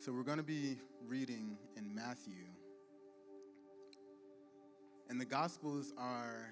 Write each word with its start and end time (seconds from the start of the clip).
So 0.00 0.12
we're 0.12 0.22
going 0.22 0.38
to 0.38 0.44
be 0.44 0.76
reading 1.08 1.58
in 1.76 1.92
Matthew. 1.92 2.44
And 5.10 5.20
the 5.20 5.24
Gospels 5.24 5.92
are 5.98 6.50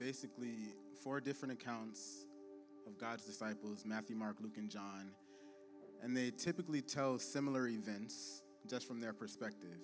basically 0.00 0.74
four 1.00 1.20
different 1.20 1.52
accounts 1.52 2.26
of 2.88 2.98
God's 2.98 3.24
disciples 3.24 3.84
Matthew, 3.86 4.16
Mark, 4.16 4.38
Luke, 4.40 4.56
and 4.56 4.68
John. 4.68 5.12
And 6.02 6.16
they 6.16 6.32
typically 6.32 6.82
tell 6.82 7.20
similar 7.20 7.68
events 7.68 8.42
just 8.68 8.88
from 8.88 9.00
their 9.00 9.12
perspective. 9.12 9.78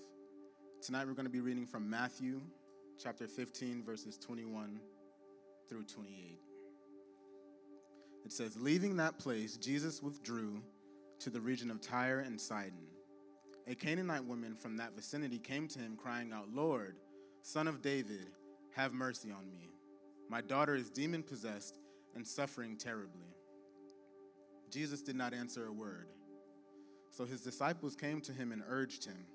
Tonight 0.83 1.07
we're 1.07 1.15
going 1.15 1.25
to 1.25 1.31
be 1.31 1.41
reading 1.41 1.67
from 1.67 1.89
Matthew 1.89 2.41
chapter 3.01 3.29
15, 3.29 3.85
verses 3.85 4.19
21 4.19 4.81
through 5.69 5.85
28. 5.85 6.41
It 8.25 8.33
says, 8.33 8.57
Leaving 8.61 8.97
that 8.97 9.21
place, 9.21 9.57
Jesus 9.57 10.03
withdrew 10.03 10.61
to 11.21 11.31
the 11.31 11.41
region 11.41 11.71
of 11.71 11.81
Tyre 11.81 12.21
and 12.21 12.41
Sidon. 12.41 12.87
A 13.67 13.75
Canaanite 13.75 14.25
woman 14.25 14.55
from 14.55 14.77
that 14.77 14.95
vicinity 14.97 15.39
came 15.39 15.69
to 15.69 15.79
him, 15.79 15.97
crying 15.97 16.33
out, 16.33 16.49
Lord, 16.55 16.97
son 17.43 17.69
of 17.69 17.83
David, 17.83 18.29
have 18.75 18.93
mercy 18.93 19.31
on 19.31 19.51
me. 19.51 19.71
My 20.31 20.41
daughter 20.41 20.75
is 20.75 20.91
demon 20.91 21.23
possessed 21.23 21.79
and 22.15 22.27
suffering 22.27 22.77
terribly. 22.77 23.35
Jesus 24.71 25.03
did 25.03 25.17
not 25.17 25.35
answer 25.35 25.67
a 25.67 25.73
word. 25.73 26.09
So 27.11 27.25
his 27.25 27.41
disciples 27.41 27.97
came 27.97 28.21
to 28.23 28.33
him 28.33 28.53
and 28.53 28.63
urged 28.69 29.05
him, 29.05 29.27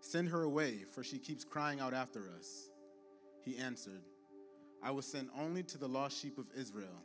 Send 0.00 0.28
her 0.28 0.42
away, 0.42 0.84
for 0.92 1.04
she 1.04 1.18
keeps 1.18 1.44
crying 1.44 1.80
out 1.80 1.94
after 1.94 2.30
us. 2.36 2.70
He 3.44 3.58
answered, 3.58 4.02
I 4.82 4.90
was 4.90 5.06
sent 5.06 5.28
only 5.38 5.62
to 5.64 5.78
the 5.78 5.88
lost 5.88 6.20
sheep 6.20 6.38
of 6.38 6.46
Israel. 6.56 7.04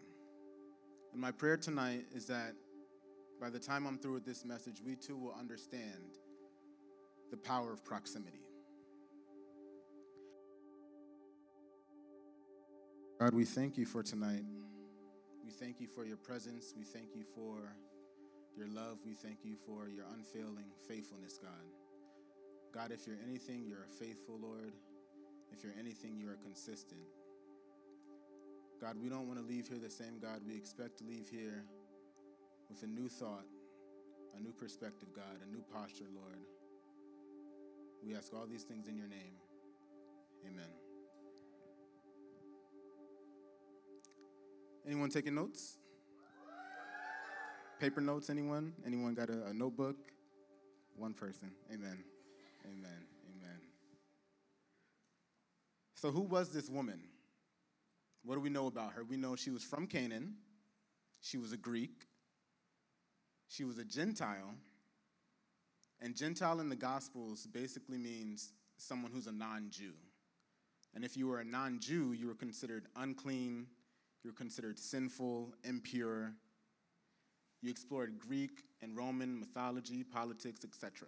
And 1.11 1.21
my 1.21 1.31
prayer 1.31 1.57
tonight 1.57 2.05
is 2.15 2.25
that 2.27 2.53
by 3.39 3.49
the 3.49 3.59
time 3.59 3.85
I'm 3.85 3.97
through 3.97 4.13
with 4.13 4.25
this 4.25 4.45
message, 4.45 4.81
we 4.85 4.95
too 4.95 5.17
will 5.17 5.35
understand 5.37 6.17
the 7.31 7.37
power 7.37 7.73
of 7.73 7.83
proximity. 7.83 8.41
God, 13.19 13.33
we 13.33 13.45
thank 13.45 13.77
you 13.77 13.85
for 13.85 14.03
tonight. 14.03 14.43
We 15.43 15.51
thank 15.51 15.79
you 15.79 15.87
for 15.87 16.05
your 16.05 16.17
presence. 16.17 16.73
We 16.77 16.83
thank 16.83 17.15
you 17.15 17.23
for 17.35 17.75
your 18.57 18.67
love. 18.67 18.97
We 19.05 19.13
thank 19.13 19.39
you 19.43 19.55
for 19.65 19.89
your 19.89 20.05
unfailing 20.13 20.71
faithfulness, 20.87 21.37
God. 21.37 21.51
God, 22.73 22.91
if 22.91 23.05
you're 23.05 23.19
anything, 23.27 23.65
you're 23.67 23.85
a 23.85 24.03
faithful, 24.03 24.39
Lord. 24.41 24.73
If 25.51 25.63
you're 25.63 25.73
anything, 25.79 26.17
you 26.17 26.29
are 26.29 26.37
consistent. 26.43 27.01
God, 28.81 28.95
we 28.99 29.09
don't 29.09 29.27
want 29.27 29.39
to 29.39 29.45
leave 29.45 29.67
here 29.67 29.77
the 29.77 29.91
same 29.91 30.17
God. 30.19 30.41
We 30.47 30.55
expect 30.55 30.97
to 30.97 31.03
leave 31.03 31.29
here 31.29 31.63
with 32.67 32.81
a 32.81 32.87
new 32.87 33.07
thought, 33.07 33.45
a 34.35 34.41
new 34.41 34.51
perspective, 34.51 35.09
God, 35.15 35.37
a 35.47 35.51
new 35.51 35.63
posture, 35.71 36.07
Lord. 36.15 36.39
We 38.03 38.15
ask 38.15 38.33
all 38.33 38.47
these 38.47 38.63
things 38.63 38.87
in 38.87 38.97
your 38.97 39.07
name. 39.07 39.35
Amen. 40.47 40.65
Anyone 44.87 45.11
taking 45.11 45.35
notes? 45.35 45.77
Paper 47.79 48.01
notes, 48.01 48.31
anyone? 48.31 48.73
Anyone 48.83 49.13
got 49.13 49.29
a, 49.29 49.45
a 49.47 49.53
notebook? 49.53 49.97
One 50.95 51.13
person. 51.13 51.51
Amen. 51.71 52.03
Amen. 52.65 53.05
Amen. 53.29 53.59
So, 55.93 56.09
who 56.09 56.21
was 56.21 56.49
this 56.49 56.67
woman? 56.67 57.10
What 58.23 58.35
do 58.35 58.41
we 58.41 58.49
know 58.49 58.67
about 58.67 58.93
her? 58.93 59.03
We 59.03 59.17
know 59.17 59.35
she 59.35 59.49
was 59.49 59.63
from 59.63 59.87
Canaan, 59.87 60.35
she 61.21 61.37
was 61.37 61.51
a 61.51 61.57
Greek, 61.57 62.05
she 63.47 63.63
was 63.63 63.77
a 63.77 63.83
Gentile, 63.83 64.55
and 66.01 66.15
Gentile 66.15 66.59
in 66.59 66.69
the 66.69 66.75
Gospels 66.75 67.47
basically 67.47 67.97
means 67.97 68.53
someone 68.77 69.11
who's 69.11 69.27
a 69.27 69.31
non 69.31 69.69
Jew. 69.69 69.93
And 70.93 71.05
if 71.05 71.15
you 71.15 71.27
were 71.27 71.39
a 71.39 71.45
non 71.45 71.79
Jew, 71.79 72.13
you 72.13 72.27
were 72.27 72.35
considered 72.35 72.87
unclean, 72.95 73.67
you 74.23 74.31
were 74.31 74.35
considered 74.35 74.79
sinful, 74.79 75.53
impure. 75.63 76.33
You 77.61 77.69
explored 77.69 78.17
Greek 78.17 78.63
and 78.81 78.97
Roman 78.97 79.39
mythology, 79.39 80.03
politics, 80.03 80.61
etc. 80.63 81.07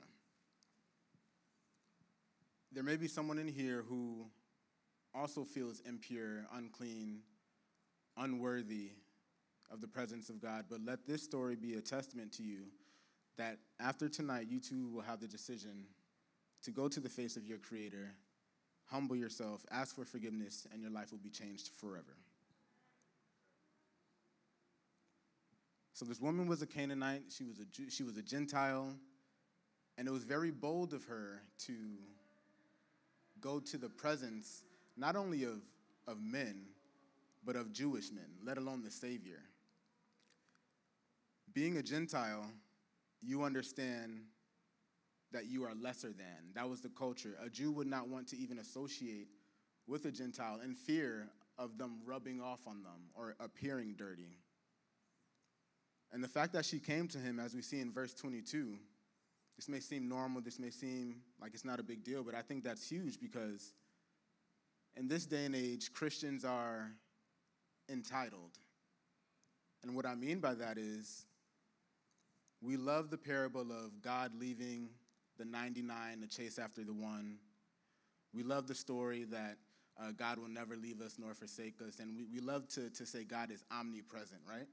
There 2.71 2.83
may 2.83 2.95
be 2.95 3.07
someone 3.07 3.39
in 3.39 3.47
here 3.47 3.83
who 3.87 4.27
also 5.15 5.43
feels 5.43 5.81
impure, 5.81 6.45
unclean, 6.53 7.19
unworthy 8.17 8.91
of 9.71 9.81
the 9.81 9.87
presence 9.87 10.29
of 10.29 10.41
God. 10.41 10.65
But 10.69 10.81
let 10.85 11.05
this 11.07 11.23
story 11.23 11.55
be 11.55 11.75
a 11.75 11.81
testament 11.81 12.31
to 12.33 12.43
you 12.43 12.65
that 13.37 13.57
after 13.79 14.09
tonight, 14.09 14.47
you 14.49 14.59
too 14.59 14.89
will 14.89 15.01
have 15.01 15.19
the 15.19 15.27
decision 15.27 15.85
to 16.63 16.71
go 16.71 16.87
to 16.87 16.99
the 16.99 17.09
face 17.09 17.35
of 17.35 17.45
your 17.45 17.57
Creator, 17.57 18.13
humble 18.85 19.15
yourself, 19.15 19.65
ask 19.71 19.95
for 19.95 20.05
forgiveness, 20.05 20.67
and 20.71 20.81
your 20.81 20.91
life 20.91 21.11
will 21.11 21.19
be 21.19 21.29
changed 21.29 21.69
forever. 21.79 22.17
So 25.93 26.05
this 26.05 26.19
woman 26.19 26.47
was 26.47 26.61
a 26.61 26.67
Canaanite, 26.67 27.23
she 27.29 27.43
was 27.43 27.59
a, 27.59 27.65
Jew, 27.65 27.89
she 27.89 28.03
was 28.03 28.17
a 28.17 28.21
Gentile, 28.21 28.93
and 29.97 30.07
it 30.07 30.11
was 30.11 30.23
very 30.23 30.51
bold 30.51 30.93
of 30.93 31.03
her 31.05 31.41
to 31.65 31.73
go 33.39 33.59
to 33.59 33.77
the 33.77 33.89
presence 33.89 34.63
not 34.97 35.15
only 35.15 35.43
of, 35.43 35.61
of 36.07 36.21
men, 36.21 36.65
but 37.45 37.55
of 37.55 37.73
Jewish 37.73 38.11
men, 38.11 38.27
let 38.45 38.57
alone 38.57 38.83
the 38.83 38.91
Savior. 38.91 39.41
Being 41.53 41.77
a 41.77 41.83
Gentile, 41.83 42.45
you 43.21 43.43
understand 43.43 44.21
that 45.31 45.47
you 45.47 45.63
are 45.63 45.73
lesser 45.75 46.09
than. 46.09 46.53
That 46.55 46.69
was 46.69 46.81
the 46.81 46.89
culture. 46.89 47.35
A 47.43 47.49
Jew 47.49 47.71
would 47.71 47.87
not 47.87 48.07
want 48.07 48.27
to 48.29 48.37
even 48.37 48.59
associate 48.59 49.27
with 49.87 50.05
a 50.05 50.11
Gentile 50.11 50.59
in 50.63 50.75
fear 50.75 51.27
of 51.57 51.77
them 51.77 51.99
rubbing 52.05 52.41
off 52.41 52.61
on 52.67 52.83
them 52.83 53.09
or 53.15 53.35
appearing 53.39 53.95
dirty. 53.97 54.37
And 56.11 56.23
the 56.23 56.27
fact 56.27 56.53
that 56.53 56.65
she 56.65 56.79
came 56.79 57.07
to 57.09 57.17
him, 57.17 57.39
as 57.39 57.55
we 57.55 57.61
see 57.61 57.79
in 57.79 57.91
verse 57.91 58.13
22, 58.13 58.77
this 59.55 59.67
may 59.67 59.79
seem 59.79 60.07
normal, 60.07 60.41
this 60.41 60.59
may 60.59 60.69
seem 60.69 61.21
like 61.41 61.53
it's 61.53 61.65
not 61.65 61.79
a 61.79 61.83
big 61.83 62.03
deal, 62.03 62.23
but 62.23 62.35
I 62.35 62.41
think 62.41 62.63
that's 62.63 62.87
huge 62.87 63.19
because 63.19 63.73
in 64.97 65.07
this 65.07 65.25
day 65.25 65.45
and 65.45 65.55
age, 65.55 65.91
Christians 65.93 66.45
are 66.45 66.91
entitled. 67.89 68.57
And 69.81 69.95
what 69.95 70.05
I 70.05 70.15
mean 70.15 70.39
by 70.39 70.53
that 70.55 70.77
is 70.77 71.25
we 72.61 72.77
love 72.77 73.09
the 73.09 73.17
parable 73.17 73.71
of 73.71 74.01
God 74.01 74.31
leaving 74.39 74.89
the 75.37 75.45
99 75.45 76.21
to 76.21 76.27
chase 76.27 76.59
after 76.59 76.83
the 76.83 76.93
one. 76.93 77.37
We 78.33 78.43
love 78.43 78.67
the 78.67 78.75
story 78.75 79.25
that 79.25 79.57
uh, 80.01 80.11
God 80.11 80.37
will 80.37 80.47
never 80.47 80.75
leave 80.75 81.01
us 81.01 81.15
nor 81.19 81.33
forsake 81.33 81.81
us. 81.85 81.99
And 81.99 82.15
we, 82.15 82.25
we 82.33 82.39
love 82.39 82.67
to, 82.69 82.89
to 82.89 83.05
say 83.05 83.23
God 83.23 83.51
is 83.51 83.63
omnipresent, 83.71 84.41
right? 84.49 84.67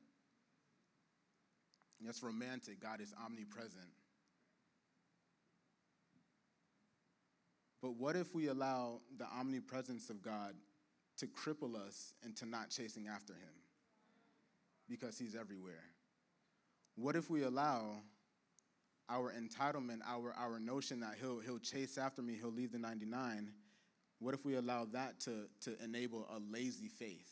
That's 2.01 2.23
romantic. 2.23 2.81
God 2.81 3.01
is 3.01 3.13
omnipresent. 3.23 3.91
But 7.83 7.95
what 7.97 8.17
if 8.17 8.35
we 8.35 8.49
allow 8.49 9.01
the 9.19 9.27
omnipresence 9.27 10.11
of 10.11 10.23
God 10.23 10.55
to 11.19 11.27
cripple 11.27 11.75
us 11.77 12.15
into 12.25 12.47
not 12.47 12.71
chasing 12.71 13.09
after 13.09 13.33
Him? 13.33 13.55
Because 14.89 15.19
He's 15.19 15.35
everywhere. 15.35 15.85
What 16.97 17.17
if 17.17 17.31
we 17.31 17.45
allow 17.45 18.03
our 19.11 19.33
entitlement, 19.33 20.01
our, 20.07 20.33
our 20.39 20.61
notion 20.61 21.01
that 21.01 21.15
he'll, 21.21 21.41
he'll 21.41 21.59
chase 21.59 21.99
after 21.99 22.23
me, 22.23 22.37
he'll 22.41 22.53
leave 22.53 22.73
the 22.73 22.79
99, 22.79 23.51
what 24.21 24.35
if 24.35 24.45
we 24.45 24.55
allow 24.55 24.87
that 24.93 25.19
to, 25.21 25.49
to 25.63 25.83
enable 25.83 26.27
a 26.31 26.39
lazy 26.53 26.89
faith? 26.89 27.29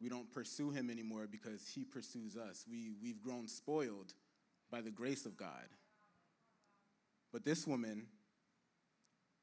We 0.00 0.08
don't 0.08 0.30
pursue 0.32 0.70
him 0.70 0.90
anymore 0.90 1.26
because 1.30 1.66
he 1.74 1.84
pursues 1.84 2.36
us. 2.36 2.64
We, 2.68 2.92
we've 3.02 3.20
grown 3.20 3.46
spoiled 3.46 4.14
by 4.70 4.80
the 4.80 4.90
grace 4.90 5.26
of 5.26 5.36
God. 5.36 5.68
But 7.32 7.44
this 7.44 7.66
woman, 7.66 8.06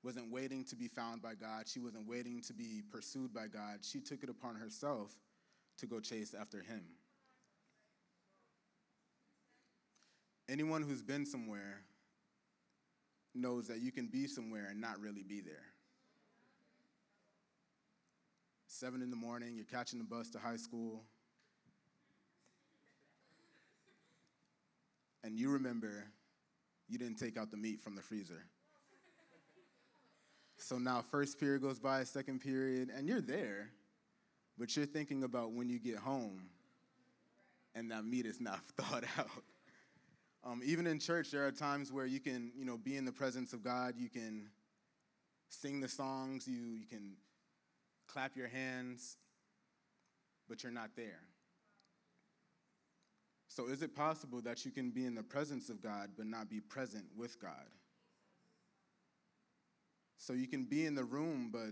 wasn't 0.03 0.31
waiting 0.31 0.63
to 0.65 0.75
be 0.75 0.87
found 0.87 1.21
by 1.21 1.35
God. 1.35 1.67
She 1.67 1.79
wasn't 1.79 2.07
waiting 2.07 2.41
to 2.41 2.53
be 2.53 2.81
pursued 2.89 3.33
by 3.33 3.47
God. 3.47 3.79
She 3.81 3.99
took 3.99 4.23
it 4.23 4.29
upon 4.29 4.55
herself 4.55 5.13
to 5.77 5.85
go 5.85 5.99
chase 5.99 6.33
after 6.39 6.61
Him. 6.61 6.83
Anyone 10.49 10.81
who's 10.81 11.03
been 11.03 11.25
somewhere 11.25 11.81
knows 13.33 13.67
that 13.67 13.79
you 13.79 13.91
can 13.91 14.07
be 14.07 14.27
somewhere 14.27 14.67
and 14.69 14.81
not 14.81 14.99
really 14.99 15.23
be 15.23 15.39
there. 15.39 15.63
Seven 18.67 19.01
in 19.01 19.09
the 19.09 19.15
morning, 19.15 19.55
you're 19.55 19.65
catching 19.65 19.99
the 19.99 20.05
bus 20.05 20.29
to 20.31 20.39
high 20.39 20.57
school. 20.57 21.03
And 25.23 25.37
you 25.37 25.51
remember 25.51 26.05
you 26.89 26.97
didn't 26.97 27.17
take 27.17 27.37
out 27.37 27.51
the 27.51 27.57
meat 27.57 27.79
from 27.79 27.95
the 27.95 28.01
freezer. 28.01 28.43
So 30.61 30.77
now, 30.77 31.01
first 31.01 31.39
period 31.39 31.63
goes 31.63 31.79
by, 31.79 32.03
second 32.03 32.39
period, 32.39 32.91
and 32.95 33.07
you're 33.07 33.19
there, 33.19 33.69
but 34.57 34.75
you're 34.75 34.85
thinking 34.85 35.23
about 35.23 35.53
when 35.53 35.69
you 35.69 35.79
get 35.79 35.97
home 35.97 36.49
and 37.73 37.89
that 37.91 38.05
meat 38.05 38.25
is 38.25 38.39
not 38.39 38.59
thought 38.77 39.03
out. 39.17 39.29
Um, 40.43 40.61
even 40.63 40.87
in 40.87 40.99
church, 40.99 41.31
there 41.31 41.45
are 41.45 41.51
times 41.51 41.91
where 41.91 42.05
you 42.05 42.19
can, 42.19 42.51
you 42.55 42.65
know, 42.65 42.77
be 42.77 42.97
in 42.97 43.05
the 43.05 43.11
presence 43.11 43.53
of 43.53 43.63
God. 43.63 43.95
You 43.97 44.09
can 44.09 44.49
sing 45.49 45.81
the 45.81 45.87
songs. 45.87 46.47
You, 46.47 46.75
you 46.75 46.87
can 46.87 47.13
clap 48.07 48.35
your 48.35 48.47
hands, 48.47 49.17
but 50.49 50.63
you're 50.63 50.71
not 50.71 50.91
there. 50.95 51.21
So, 53.47 53.67
is 53.67 53.81
it 53.81 53.95
possible 53.95 54.41
that 54.41 54.65
you 54.65 54.71
can 54.71 54.91
be 54.91 55.05
in 55.05 55.13
the 55.13 55.23
presence 55.23 55.69
of 55.69 55.81
God 55.81 56.11
but 56.17 56.25
not 56.25 56.49
be 56.49 56.59
present 56.59 57.05
with 57.17 57.39
God? 57.39 57.67
So, 60.21 60.33
you 60.33 60.47
can 60.47 60.65
be 60.65 60.85
in 60.85 60.93
the 60.93 61.03
room 61.03 61.49
but 61.51 61.71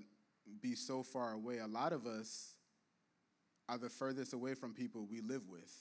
be 0.61 0.75
so 0.75 1.03
far 1.03 1.33
away. 1.33 1.59
A 1.59 1.67
lot 1.67 1.93
of 1.93 2.07
us 2.07 2.55
are 3.67 3.77
the 3.77 3.89
furthest 3.89 4.33
away 4.33 4.55
from 4.55 4.73
people 4.73 5.05
we 5.09 5.21
live 5.21 5.47
with. 5.47 5.71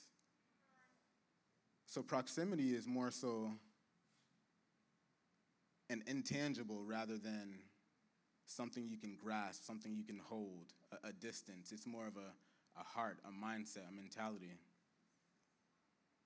So 1.86 2.02
proximity 2.02 2.74
is 2.74 2.86
more 2.86 3.10
so 3.10 3.50
an 5.88 6.02
intangible 6.06 6.84
rather 6.84 7.16
than 7.16 7.60
something 8.44 8.86
you 8.86 8.98
can 8.98 9.16
grasp, 9.16 9.64
something 9.64 9.94
you 9.96 10.04
can 10.04 10.20
hold, 10.22 10.74
a, 10.92 11.08
a 11.08 11.12
distance. 11.14 11.72
It's 11.72 11.86
more 11.86 12.06
of 12.06 12.16
a, 12.18 12.78
a 12.78 12.84
heart, 12.84 13.16
a 13.24 13.30
mindset, 13.30 13.88
a 13.88 13.92
mentality. 13.92 14.58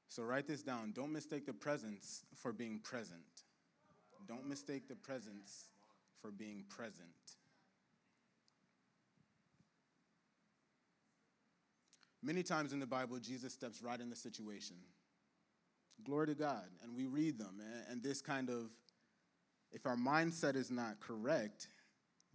So 0.09 0.25
write 0.25 0.49
this 0.49 0.63
down. 0.63 0.93
Don't 0.93 1.13
mistake 1.13 1.47
the 1.47 1.53
presence 1.53 2.25
for 2.35 2.53
being 2.53 2.81
present. 2.81 3.21
Don't 4.27 4.49
mistake 4.49 4.89
the 4.89 4.97
presence 4.97 5.67
for 6.23 6.31
being 6.31 6.65
present. 6.69 7.09
Many 12.23 12.45
times 12.45 12.73
in 12.73 12.79
the 12.79 12.87
Bible, 12.87 13.19
Jesus 13.19 13.53
steps 13.53 13.83
right 13.83 14.01
in 14.01 14.09
the 14.09 14.17
situation. 14.17 14.77
Glory 16.05 16.29
to 16.29 16.35
God. 16.35 16.69
And 16.83 16.97
we 16.97 17.07
read 17.07 17.37
them. 17.37 17.61
And 17.91 18.03
this 18.03 18.23
kind 18.23 18.49
of, 18.49 18.71
if 19.73 19.87
our 19.87 19.97
mindset 19.97 20.55
is 20.55 20.71
not 20.71 21.01
correct, 21.01 21.67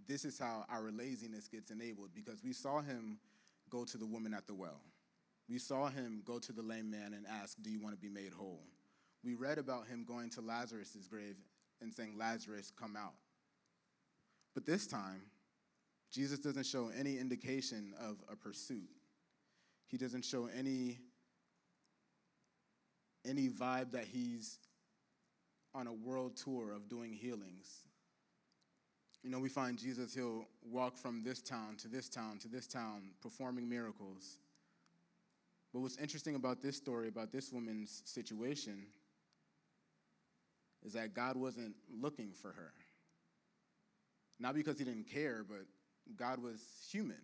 this 0.05 0.25
is 0.25 0.37
how 0.37 0.65
our 0.69 0.91
laziness 0.91 1.47
gets 1.47 1.71
enabled 1.71 2.09
because 2.13 2.43
we 2.43 2.51
saw 2.51 2.81
him 2.81 3.17
go 3.69 3.85
to 3.85 3.97
the 3.97 4.05
woman 4.05 4.33
at 4.33 4.45
the 4.45 4.53
well. 4.53 4.81
We 5.49 5.57
saw 5.57 5.87
him 5.87 6.21
go 6.25 6.39
to 6.39 6.51
the 6.51 6.61
lame 6.61 6.91
man 6.91 7.13
and 7.13 7.25
ask, 7.25 7.57
Do 7.61 7.69
you 7.69 7.79
want 7.79 7.95
to 7.95 8.01
be 8.01 8.09
made 8.09 8.33
whole? 8.33 8.63
We 9.23 9.35
read 9.35 9.57
about 9.57 9.87
him 9.87 10.03
going 10.05 10.29
to 10.31 10.41
Lazarus' 10.41 11.07
grave 11.09 11.37
and 11.81 11.93
saying, 11.93 12.17
Lazarus, 12.17 12.71
come 12.77 12.97
out. 12.97 13.13
But 14.57 14.65
this 14.65 14.87
time, 14.87 15.21
Jesus 16.11 16.39
doesn't 16.39 16.65
show 16.65 16.89
any 16.99 17.19
indication 17.19 17.93
of 18.01 18.17
a 18.27 18.35
pursuit. 18.35 18.89
He 19.85 19.97
doesn't 19.97 20.25
show 20.25 20.49
any 20.57 20.97
any 23.23 23.49
vibe 23.49 23.91
that 23.91 24.05
he's 24.05 24.57
on 25.75 25.85
a 25.85 25.93
world 25.93 26.37
tour 26.37 26.71
of 26.71 26.89
doing 26.89 27.13
healings. 27.13 27.85
You 29.21 29.29
know, 29.29 29.37
we 29.37 29.47
find 29.47 29.77
Jesus, 29.77 30.15
he'll 30.15 30.47
walk 30.67 30.97
from 30.97 31.21
this 31.23 31.39
town 31.39 31.75
to 31.83 31.87
this 31.87 32.09
town 32.09 32.39
to 32.39 32.47
this 32.47 32.65
town 32.65 33.11
performing 33.21 33.69
miracles. 33.69 34.39
But 35.71 35.81
what's 35.81 35.97
interesting 35.97 36.33
about 36.33 36.63
this 36.63 36.75
story, 36.75 37.09
about 37.09 37.31
this 37.31 37.53
woman's 37.53 38.01
situation, 38.05 38.87
is 40.83 40.93
that 40.93 41.13
God 41.13 41.37
wasn't 41.37 41.75
looking 42.01 42.31
for 42.31 42.53
her. 42.53 42.73
Not 44.39 44.55
because 44.55 44.77
he 44.77 44.85
didn't 44.85 45.09
care, 45.11 45.43
but 45.47 45.65
God 46.15 46.41
was 46.41 46.61
human. 46.91 47.21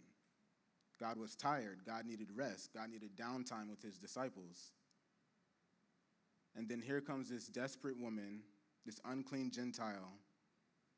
God 1.00 1.18
was 1.18 1.36
tired. 1.36 1.80
God 1.86 2.06
needed 2.06 2.30
rest. 2.36 2.74
God 2.74 2.89
needed 2.89 3.12
downtime 3.15 3.69
with 3.69 3.81
his 3.81 3.98
disciples. 3.98 4.71
And 6.56 6.68
then 6.69 6.81
here 6.81 7.01
comes 7.01 7.30
this 7.30 7.48
desperate 7.48 8.00
woman, 8.00 8.42
this 8.86 9.00
unclean 9.06 9.51
Gentile, 9.51 10.13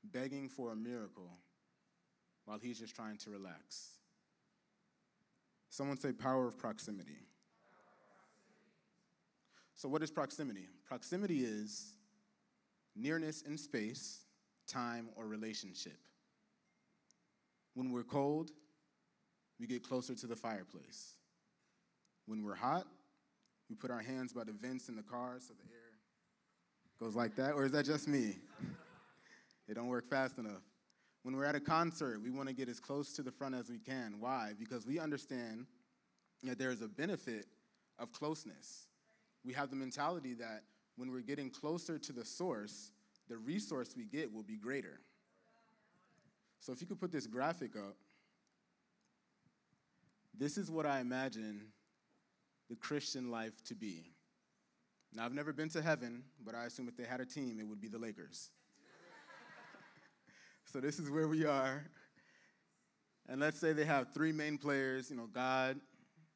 begging 0.03 0.49
for 0.49 0.71
a 0.71 0.75
miracle 0.75 1.39
while 2.45 2.59
he's 2.59 2.79
just 2.79 2.95
trying 2.95 3.17
to 3.17 3.29
relax. 3.29 3.95
Someone 5.69 5.97
say 5.97 6.11
power 6.11 6.47
of 6.47 6.57
proximity. 6.57 7.25
So, 9.75 9.89
what 9.89 10.01
is 10.03 10.11
proximity? 10.11 10.67
Proximity 10.85 11.43
is 11.43 11.95
nearness 12.95 13.41
in 13.41 13.57
space, 13.57 14.24
time, 14.67 15.09
or 15.15 15.25
relationship. 15.25 15.97
When 17.73 17.91
we're 17.91 18.03
cold, 18.03 18.51
we 19.59 19.67
get 19.67 19.83
closer 19.83 20.15
to 20.15 20.27
the 20.27 20.35
fireplace. 20.35 21.13
When 22.25 22.43
we're 22.43 22.55
hot, 22.55 22.85
we 23.69 23.75
put 23.75 23.91
our 23.91 24.01
hands 24.01 24.33
by 24.33 24.43
the 24.43 24.51
vents 24.51 24.89
in 24.89 24.95
the 24.95 25.03
car 25.03 25.37
so 25.39 25.53
the 25.53 25.71
air 25.71 25.85
goes 26.99 27.15
like 27.15 27.35
that, 27.35 27.53
or 27.53 27.65
is 27.65 27.71
that 27.71 27.85
just 27.85 28.07
me? 28.07 28.37
it 29.67 29.73
don't 29.73 29.87
work 29.87 30.09
fast 30.09 30.37
enough. 30.37 30.61
When 31.23 31.35
we're 31.35 31.45
at 31.45 31.55
a 31.55 31.59
concert, 31.59 32.21
we 32.21 32.29
want 32.29 32.47
to 32.49 32.53
get 32.53 32.69
as 32.69 32.79
close 32.79 33.13
to 33.13 33.23
the 33.23 33.31
front 33.31 33.55
as 33.55 33.69
we 33.69 33.79
can. 33.79 34.19
Why? 34.19 34.51
Because 34.57 34.85
we 34.85 34.99
understand 34.99 35.65
that 36.43 36.59
there 36.59 36.71
is 36.71 36.81
a 36.81 36.87
benefit 36.87 37.47
of 37.97 38.11
closeness. 38.11 38.87
We 39.43 39.53
have 39.53 39.69
the 39.69 39.75
mentality 39.75 40.33
that 40.35 40.63
when 40.97 41.11
we're 41.11 41.21
getting 41.21 41.49
closer 41.49 41.97
to 41.97 42.13
the 42.13 42.23
source, 42.23 42.91
the 43.27 43.37
resource 43.37 43.93
we 43.97 44.05
get 44.05 44.33
will 44.33 44.43
be 44.43 44.57
greater. 44.57 44.99
So 46.59 46.71
if 46.71 46.81
you 46.81 46.87
could 46.87 46.99
put 46.99 47.11
this 47.11 47.27
graphic 47.27 47.75
up, 47.75 47.95
this 50.37 50.57
is 50.57 50.69
what 50.69 50.85
I 50.85 50.99
imagine 50.99 51.61
the 52.69 52.75
Christian 52.75 53.31
life 53.31 53.63
to 53.65 53.75
be. 53.75 54.11
Now, 55.13 55.25
I've 55.25 55.33
never 55.33 55.53
been 55.53 55.69
to 55.69 55.81
heaven, 55.81 56.23
but 56.43 56.55
I 56.55 56.65
assume 56.65 56.87
if 56.87 56.97
they 56.97 57.05
had 57.05 57.21
a 57.21 57.25
team, 57.25 57.59
it 57.59 57.67
would 57.67 57.79
be 57.79 57.87
the 57.87 57.97
Lakers. 57.97 58.49
so 60.65 60.81
this 60.81 60.99
is 60.99 61.09
where 61.09 61.27
we 61.27 61.45
are. 61.45 61.85
And 63.29 63.39
let's 63.39 63.59
say 63.59 63.71
they 63.71 63.85
have 63.85 64.13
three 64.13 64.31
main 64.31 64.57
players, 64.57 65.09
you 65.09 65.15
know, 65.15 65.27
God, 65.31 65.79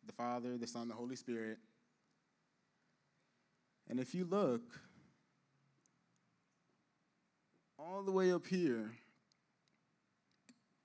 the 0.05 0.13
Father, 0.13 0.57
the 0.57 0.65
Son, 0.65 0.87
the 0.87 0.93
Holy 0.93 1.15
Spirit. 1.15 1.57
And 3.89 3.99
if 3.99 4.15
you 4.15 4.25
look 4.25 4.61
all 7.79 8.03
the 8.03 8.11
way 8.11 8.31
up 8.31 8.45
here, 8.45 8.91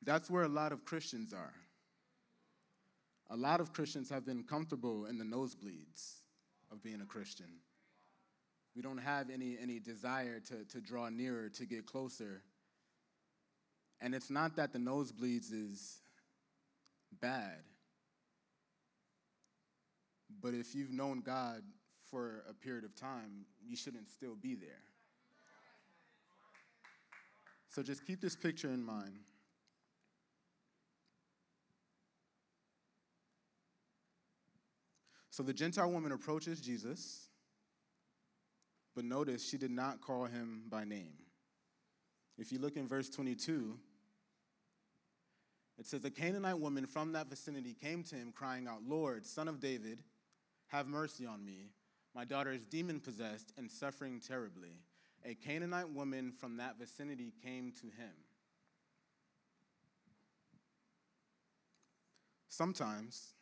that's 0.02 0.30
where 0.30 0.44
a 0.44 0.48
lot 0.48 0.72
of 0.72 0.84
Christians 0.84 1.32
are 1.32 1.54
a 3.30 3.36
lot 3.36 3.60
of 3.60 3.72
Christians 3.72 4.10
have 4.10 4.24
been 4.24 4.44
comfortable 4.44 5.06
in 5.06 5.18
the 5.18 5.24
nosebleeds 5.24 6.20
of 6.70 6.82
being 6.82 7.00
a 7.00 7.06
Christian. 7.06 7.48
We 8.76 8.82
don't 8.82 8.98
have 8.98 9.30
any, 9.30 9.56
any 9.60 9.78
desire 9.78 10.40
to, 10.40 10.64
to 10.64 10.80
draw 10.80 11.08
nearer, 11.08 11.48
to 11.50 11.66
get 11.66 11.86
closer. 11.86 12.42
And 14.00 14.14
it's 14.14 14.30
not 14.30 14.56
that 14.56 14.72
the 14.72 14.78
nosebleeds 14.78 15.52
is 15.52 16.00
bad, 17.20 17.58
but 20.42 20.52
if 20.54 20.74
you've 20.74 20.92
known 20.92 21.20
God 21.20 21.62
for 22.10 22.44
a 22.48 22.52
period 22.52 22.84
of 22.84 22.94
time, 22.94 23.46
you 23.66 23.76
shouldn't 23.76 24.10
still 24.10 24.34
be 24.34 24.54
there. 24.54 24.82
So 27.74 27.82
just 27.82 28.06
keep 28.06 28.20
this 28.20 28.36
picture 28.36 28.68
in 28.68 28.84
mind. 28.84 29.18
So 35.30 35.42
the 35.42 35.52
Gentile 35.52 35.90
woman 35.90 36.12
approaches 36.12 36.60
Jesus, 36.60 37.30
but 38.94 39.04
notice 39.04 39.44
she 39.44 39.58
did 39.58 39.72
not 39.72 40.00
call 40.00 40.26
him 40.26 40.62
by 40.70 40.84
name. 40.84 41.14
If 42.38 42.52
you 42.52 42.60
look 42.60 42.76
in 42.76 42.86
verse 42.86 43.10
22, 43.10 43.76
it 45.76 45.86
says, 45.86 46.04
A 46.04 46.10
Canaanite 46.10 46.60
woman 46.60 46.86
from 46.86 47.10
that 47.14 47.26
vicinity 47.26 47.74
came 47.74 48.04
to 48.04 48.14
him, 48.14 48.32
crying 48.32 48.68
out, 48.68 48.82
Lord, 48.86 49.26
son 49.26 49.48
of 49.48 49.58
David, 49.58 49.98
have 50.68 50.86
mercy 50.86 51.26
on 51.26 51.44
me. 51.44 51.70
My 52.14 52.24
daughter 52.24 52.52
is 52.52 52.66
demon 52.66 53.00
possessed 53.00 53.52
and 53.58 53.68
suffering 53.68 54.20
terribly. 54.24 54.78
A 55.24 55.34
Canaanite 55.34 55.90
woman 55.90 56.32
from 56.32 56.58
that 56.58 56.78
vicinity 56.78 57.32
came 57.42 57.72
to 57.80 57.86
him. 57.86 58.12
Sometimes 62.48 63.32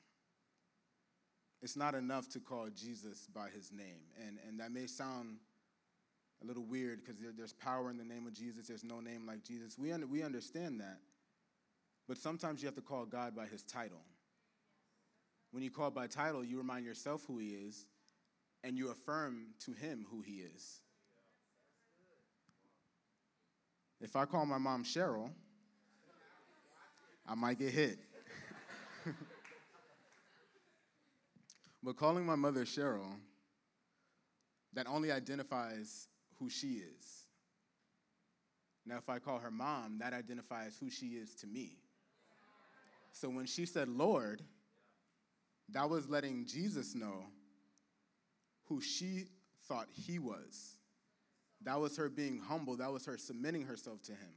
it's 1.60 1.76
not 1.76 1.94
enough 1.94 2.28
to 2.30 2.40
call 2.40 2.68
Jesus 2.74 3.28
by 3.32 3.48
his 3.54 3.70
name. 3.72 4.02
And, 4.26 4.38
and 4.48 4.58
that 4.60 4.72
may 4.72 4.86
sound 4.86 5.36
a 6.42 6.46
little 6.46 6.64
weird 6.64 7.04
because 7.04 7.20
there, 7.20 7.30
there's 7.36 7.52
power 7.52 7.90
in 7.90 7.96
the 7.96 8.04
name 8.04 8.26
of 8.26 8.32
Jesus. 8.32 8.66
There's 8.66 8.84
no 8.84 9.00
name 9.00 9.26
like 9.26 9.42
Jesus. 9.44 9.78
We, 9.78 9.92
un- 9.92 10.08
we 10.10 10.22
understand 10.22 10.80
that. 10.80 10.98
But 12.08 12.18
sometimes 12.18 12.62
you 12.62 12.66
have 12.66 12.74
to 12.74 12.80
call 12.80 13.04
God 13.04 13.36
by 13.36 13.46
his 13.46 13.62
title. 13.62 14.00
When 15.52 15.62
you 15.62 15.70
call 15.70 15.90
by 15.90 16.06
title, 16.06 16.44
you 16.44 16.58
remind 16.58 16.84
yourself 16.84 17.22
who 17.26 17.38
he 17.38 17.48
is 17.48 17.86
and 18.64 18.76
you 18.76 18.90
affirm 18.90 19.48
to 19.64 19.72
him 19.72 20.06
who 20.10 20.22
he 20.22 20.42
is. 20.54 20.80
If 24.02 24.16
I 24.16 24.25
call 24.25 24.44
my 24.44 24.59
mom 24.59 24.82
Cheryl, 24.82 25.30
I 27.26 27.37
might 27.37 27.59
get 27.59 27.73
hit. 27.73 28.00
but 31.82 31.97
calling 31.97 32.26
my 32.26 32.35
mother 32.35 32.64
Cheryl, 32.64 33.14
that 34.73 34.88
only 34.88 35.12
identifies 35.12 36.09
who 36.40 36.50
she 36.50 36.82
is. 36.82 37.26
Now, 38.85 38.97
if 38.99 39.09
I 39.09 39.21
call 39.21 39.38
her 39.38 39.52
mom, 39.52 39.99
that 40.00 40.12
identifies 40.12 40.76
who 40.80 40.90
she 40.90 41.06
is 41.11 41.37
to 41.37 41.47
me. 41.47 41.76
So 43.12 43.28
when 43.28 43.47
she 43.47 43.66
said 43.66 43.88
Lord, 43.88 44.42
that 45.68 45.88
was 45.88 46.09
letting 46.09 46.47
Jesus 46.47 46.97
know 46.97 47.26
who 48.64 48.80
she 48.80 49.26
thought 49.68 49.87
he 49.92 50.18
was. 50.18 50.78
That 51.64 51.81
was 51.81 51.97
her 51.97 52.09
being 52.09 52.38
humble, 52.38 52.76
that 52.76 52.92
was 52.92 53.07
her 53.07 53.16
submitting 53.16 53.62
herself 53.62 54.02
to 54.04 54.12
him. 54.12 54.35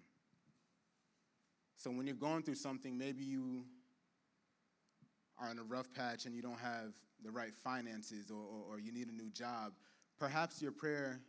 So 1.77 1.89
when 1.91 2.07
you're 2.07 2.15
going 2.15 2.43
through 2.43 2.55
something, 2.55 2.97
maybe 2.97 3.23
you 3.23 3.65
are 5.37 5.51
in 5.51 5.59
a 5.59 5.63
rough 5.63 5.91
patch 5.93 6.25
and 6.25 6.35
you 6.35 6.41
don't 6.41 6.59
have 6.59 6.93
the 7.23 7.31
right 7.31 7.55
finances 7.55 8.31
or, 8.31 8.37
or, 8.39 8.75
or 8.75 8.79
you 8.79 8.91
need 8.91 9.07
a 9.07 9.13
new 9.13 9.29
job, 9.29 9.73
perhaps 10.19 10.61
your 10.61 10.71
prayer 10.71 11.19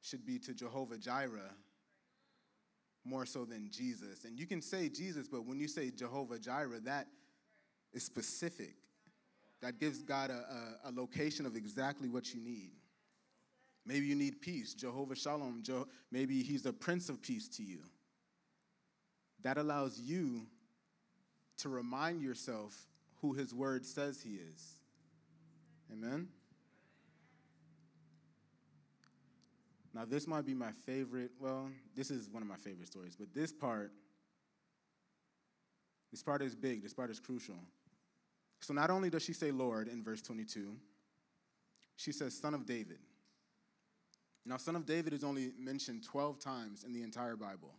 should 0.00 0.26
be 0.26 0.38
to 0.40 0.54
Jehovah 0.54 0.98
Jireh 0.98 1.54
more 3.04 3.26
so 3.26 3.44
than 3.44 3.70
Jesus. 3.70 4.24
And 4.24 4.38
you 4.38 4.46
can 4.46 4.60
say 4.60 4.88
Jesus, 4.88 5.28
but 5.28 5.46
when 5.46 5.58
you 5.58 5.68
say 5.68 5.90
Jehovah 5.90 6.38
Jireh, 6.38 6.80
that 6.80 7.06
is 7.92 8.04
specific. 8.04 8.74
That 9.60 9.80
gives 9.80 10.02
God 10.02 10.30
a, 10.30 10.86
a, 10.86 10.90
a 10.90 10.92
location 10.92 11.46
of 11.46 11.56
exactly 11.56 12.08
what 12.08 12.32
you 12.32 12.40
need. 12.40 12.72
Maybe 13.86 14.06
you 14.06 14.14
need 14.14 14.40
peace, 14.40 14.74
Jehovah 14.74 15.16
Shalom. 15.16 15.62
Maybe 16.10 16.42
He's 16.42 16.66
a 16.66 16.72
Prince 16.72 17.08
of 17.08 17.22
Peace 17.22 17.48
to 17.56 17.62
you. 17.62 17.80
That 19.42 19.56
allows 19.56 19.98
you 19.98 20.46
to 21.58 21.68
remind 21.68 22.22
yourself 22.22 22.76
who 23.22 23.32
His 23.32 23.54
Word 23.54 23.86
says 23.86 24.20
He 24.20 24.34
is. 24.34 24.76
Amen? 25.92 26.28
Now, 29.94 30.04
this 30.04 30.26
might 30.26 30.44
be 30.44 30.54
my 30.54 30.70
favorite. 30.86 31.30
Well, 31.40 31.70
this 31.96 32.10
is 32.10 32.28
one 32.28 32.42
of 32.42 32.48
my 32.48 32.56
favorite 32.56 32.86
stories, 32.86 33.16
but 33.18 33.34
this 33.34 33.52
part, 33.52 33.90
this 36.10 36.22
part 36.22 36.42
is 36.42 36.54
big, 36.54 36.82
this 36.82 36.94
part 36.94 37.10
is 37.10 37.18
crucial. 37.18 37.56
So, 38.60 38.74
not 38.74 38.90
only 38.90 39.08
does 39.08 39.24
she 39.24 39.32
say 39.32 39.50
Lord 39.50 39.88
in 39.88 40.04
verse 40.04 40.20
22, 40.20 40.76
she 41.96 42.12
says 42.12 42.38
Son 42.38 42.54
of 42.54 42.66
David. 42.66 42.98
Now, 44.44 44.56
Son 44.56 44.76
of 44.76 44.86
David 44.86 45.12
is 45.12 45.24
only 45.24 45.52
mentioned 45.58 46.04
12 46.04 46.38
times 46.38 46.84
in 46.84 46.92
the 46.92 47.02
entire 47.02 47.36
Bible. 47.36 47.74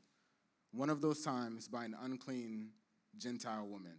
One 0.71 0.89
of 0.89 1.01
those 1.01 1.21
times 1.21 1.67
by 1.67 1.85
an 1.85 1.95
unclean 2.01 2.69
Gentile 3.17 3.65
woman. 3.65 3.97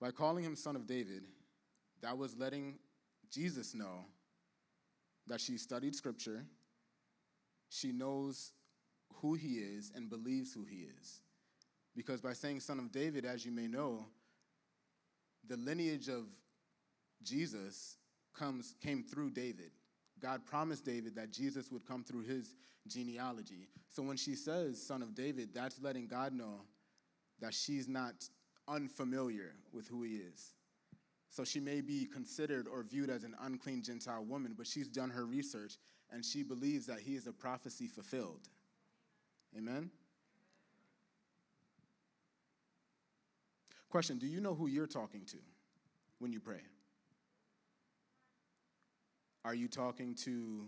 By 0.00 0.10
calling 0.10 0.44
him 0.44 0.56
Son 0.56 0.76
of 0.76 0.86
David, 0.86 1.24
that 2.02 2.16
was 2.16 2.36
letting 2.36 2.78
Jesus 3.30 3.74
know 3.74 4.06
that 5.26 5.40
she 5.40 5.56
studied 5.56 5.94
scripture, 5.94 6.44
she 7.68 7.92
knows 7.92 8.52
who 9.20 9.34
he 9.34 9.56
is, 9.56 9.90
and 9.94 10.10
believes 10.10 10.52
who 10.52 10.64
he 10.64 10.86
is. 11.00 11.20
Because 11.96 12.20
by 12.20 12.32
saying 12.32 12.60
son 12.60 12.78
of 12.78 12.92
David, 12.92 13.24
as 13.24 13.46
you 13.46 13.52
may 13.52 13.66
know, 13.66 14.06
the 15.46 15.56
lineage 15.56 16.08
of 16.08 16.24
Jesus 17.22 17.96
comes, 18.36 18.74
came 18.82 19.02
through 19.02 19.30
David. 19.30 19.70
God 20.24 20.46
promised 20.46 20.86
David 20.86 21.14
that 21.16 21.30
Jesus 21.30 21.70
would 21.70 21.84
come 21.84 22.02
through 22.02 22.22
his 22.22 22.54
genealogy. 22.88 23.68
So 23.90 24.02
when 24.02 24.16
she 24.16 24.34
says 24.34 24.80
son 24.80 25.02
of 25.02 25.14
David, 25.14 25.50
that's 25.52 25.78
letting 25.82 26.06
God 26.06 26.32
know 26.32 26.62
that 27.40 27.52
she's 27.52 27.88
not 27.88 28.14
unfamiliar 28.66 29.52
with 29.70 29.86
who 29.86 30.02
he 30.02 30.12
is. 30.12 30.54
So 31.28 31.44
she 31.44 31.60
may 31.60 31.82
be 31.82 32.06
considered 32.06 32.66
or 32.66 32.82
viewed 32.82 33.10
as 33.10 33.24
an 33.24 33.34
unclean 33.42 33.82
Gentile 33.82 34.24
woman, 34.24 34.54
but 34.56 34.66
she's 34.66 34.88
done 34.88 35.10
her 35.10 35.26
research 35.26 35.74
and 36.10 36.24
she 36.24 36.42
believes 36.42 36.86
that 36.86 37.00
he 37.00 37.16
is 37.16 37.26
a 37.26 37.32
prophecy 37.32 37.86
fulfilled. 37.86 38.48
Amen? 39.54 39.90
Question 43.90 44.16
Do 44.16 44.26
you 44.26 44.40
know 44.40 44.54
who 44.54 44.68
you're 44.68 44.86
talking 44.86 45.26
to 45.26 45.36
when 46.18 46.32
you 46.32 46.40
pray? 46.40 46.62
Are 49.44 49.54
you 49.54 49.68
talking 49.68 50.14
to 50.24 50.66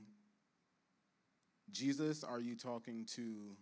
Jesus? 1.71 2.23
Are 2.23 2.41
you 2.41 2.55
talking 2.57 3.07
to 3.15 3.57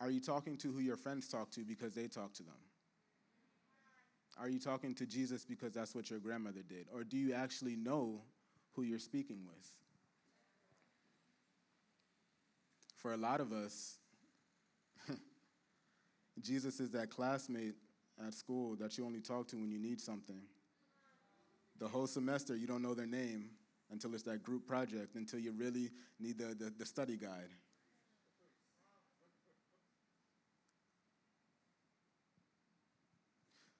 Are 0.00 0.10
you 0.10 0.20
talking 0.20 0.56
to 0.58 0.72
who 0.72 0.80
your 0.80 0.96
friends 0.96 1.28
talk 1.28 1.52
to 1.52 1.60
because 1.60 1.94
they 1.94 2.08
talk 2.08 2.32
to 2.34 2.42
them? 2.42 2.56
Are 4.40 4.48
you 4.48 4.58
talking 4.58 4.96
to 4.96 5.06
Jesus 5.06 5.44
because 5.44 5.72
that's 5.72 5.94
what 5.94 6.10
your 6.10 6.18
grandmother 6.18 6.62
did? 6.68 6.88
Or 6.92 7.04
do 7.04 7.16
you 7.16 7.34
actually 7.34 7.76
know 7.76 8.22
who 8.74 8.82
you're 8.82 8.98
speaking 8.98 9.46
with? 9.46 9.72
For 12.96 13.12
a 13.12 13.16
lot 13.16 13.40
of 13.40 13.52
us, 13.52 13.98
Jesus 16.40 16.80
is 16.80 16.90
that 16.90 17.10
classmate 17.10 17.74
at 18.26 18.34
school 18.34 18.76
that 18.76 18.96
you 18.98 19.04
only 19.04 19.20
talk 19.20 19.48
to 19.48 19.56
when 19.56 19.70
you 19.70 19.78
need 19.78 20.00
something. 20.00 20.42
The 21.78 21.88
whole 21.88 22.06
semester, 22.06 22.56
you 22.56 22.66
don't 22.66 22.82
know 22.82 22.94
their 22.94 23.06
name 23.06 23.50
until 23.90 24.14
it's 24.14 24.22
that 24.24 24.42
group 24.42 24.66
project, 24.66 25.16
until 25.16 25.38
you 25.38 25.52
really 25.52 25.90
need 26.18 26.38
the, 26.38 26.54
the, 26.54 26.72
the 26.78 26.86
study 26.86 27.16
guide. 27.16 27.50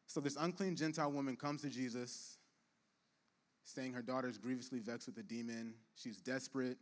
So 0.06 0.20
this 0.20 0.36
unclean 0.38 0.76
Gentile 0.76 1.10
woman 1.10 1.36
comes 1.36 1.62
to 1.62 1.70
Jesus, 1.70 2.36
saying 3.64 3.94
her 3.94 4.02
daughter 4.02 4.28
is 4.28 4.36
grievously 4.36 4.78
vexed 4.80 5.06
with 5.06 5.16
a 5.16 5.22
demon. 5.22 5.72
She's 5.94 6.18
desperate. 6.18 6.76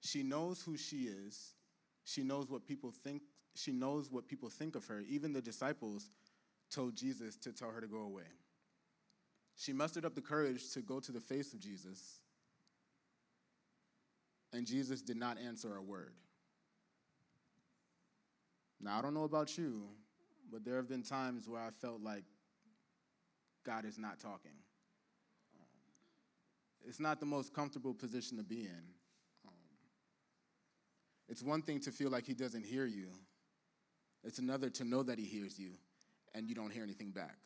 She 0.00 0.22
knows 0.22 0.62
who 0.62 0.76
she 0.76 1.06
is. 1.06 1.54
She 2.04 2.22
knows 2.22 2.48
what 2.48 2.64
people 2.64 2.92
think. 2.92 3.22
She 3.54 3.72
knows 3.72 4.08
what 4.08 4.28
people 4.28 4.48
think 4.48 4.76
of 4.76 4.86
her. 4.86 5.02
Even 5.08 5.32
the 5.32 5.42
disciples 5.42 6.10
told 6.72 6.96
Jesus 6.96 7.36
to 7.36 7.52
tell 7.52 7.70
her 7.70 7.80
to 7.80 7.86
go 7.86 8.00
away. 8.00 8.24
She 9.56 9.72
mustered 9.72 10.04
up 10.04 10.14
the 10.14 10.20
courage 10.20 10.70
to 10.72 10.80
go 10.80 10.98
to 11.00 11.12
the 11.12 11.20
face 11.20 11.52
of 11.52 11.60
Jesus, 11.60 12.20
and 14.52 14.66
Jesus 14.66 15.02
did 15.02 15.16
not 15.16 15.38
answer 15.38 15.76
a 15.76 15.82
word. 15.82 16.14
Now, 18.80 18.98
I 18.98 19.02
don't 19.02 19.14
know 19.14 19.24
about 19.24 19.56
you, 19.56 19.82
but 20.50 20.64
there 20.64 20.76
have 20.76 20.88
been 20.88 21.02
times 21.02 21.48
where 21.48 21.60
I 21.60 21.70
felt 21.70 22.02
like 22.02 22.24
God 23.64 23.84
is 23.84 23.98
not 23.98 24.18
talking. 24.18 24.56
Um, 25.54 26.88
it's 26.88 26.98
not 26.98 27.20
the 27.20 27.26
most 27.26 27.54
comfortable 27.54 27.94
position 27.94 28.38
to 28.38 28.42
be 28.42 28.62
in. 28.62 28.84
Um, 29.46 29.52
it's 31.28 31.42
one 31.42 31.62
thing 31.62 31.78
to 31.80 31.92
feel 31.92 32.10
like 32.10 32.26
He 32.26 32.34
doesn't 32.34 32.64
hear 32.64 32.86
you, 32.86 33.08
it's 34.24 34.38
another 34.38 34.70
to 34.70 34.84
know 34.84 35.02
that 35.04 35.18
He 35.18 35.26
hears 35.26 35.58
you 35.58 35.72
and 36.34 36.48
you 36.48 36.54
don't 36.54 36.72
hear 36.72 36.82
anything 36.82 37.10
back. 37.10 37.36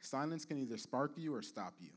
Silence 0.00 0.44
can 0.44 0.58
either 0.58 0.76
spark 0.76 1.12
you 1.16 1.34
or 1.34 1.40
stop 1.40 1.72
you. 1.80 1.88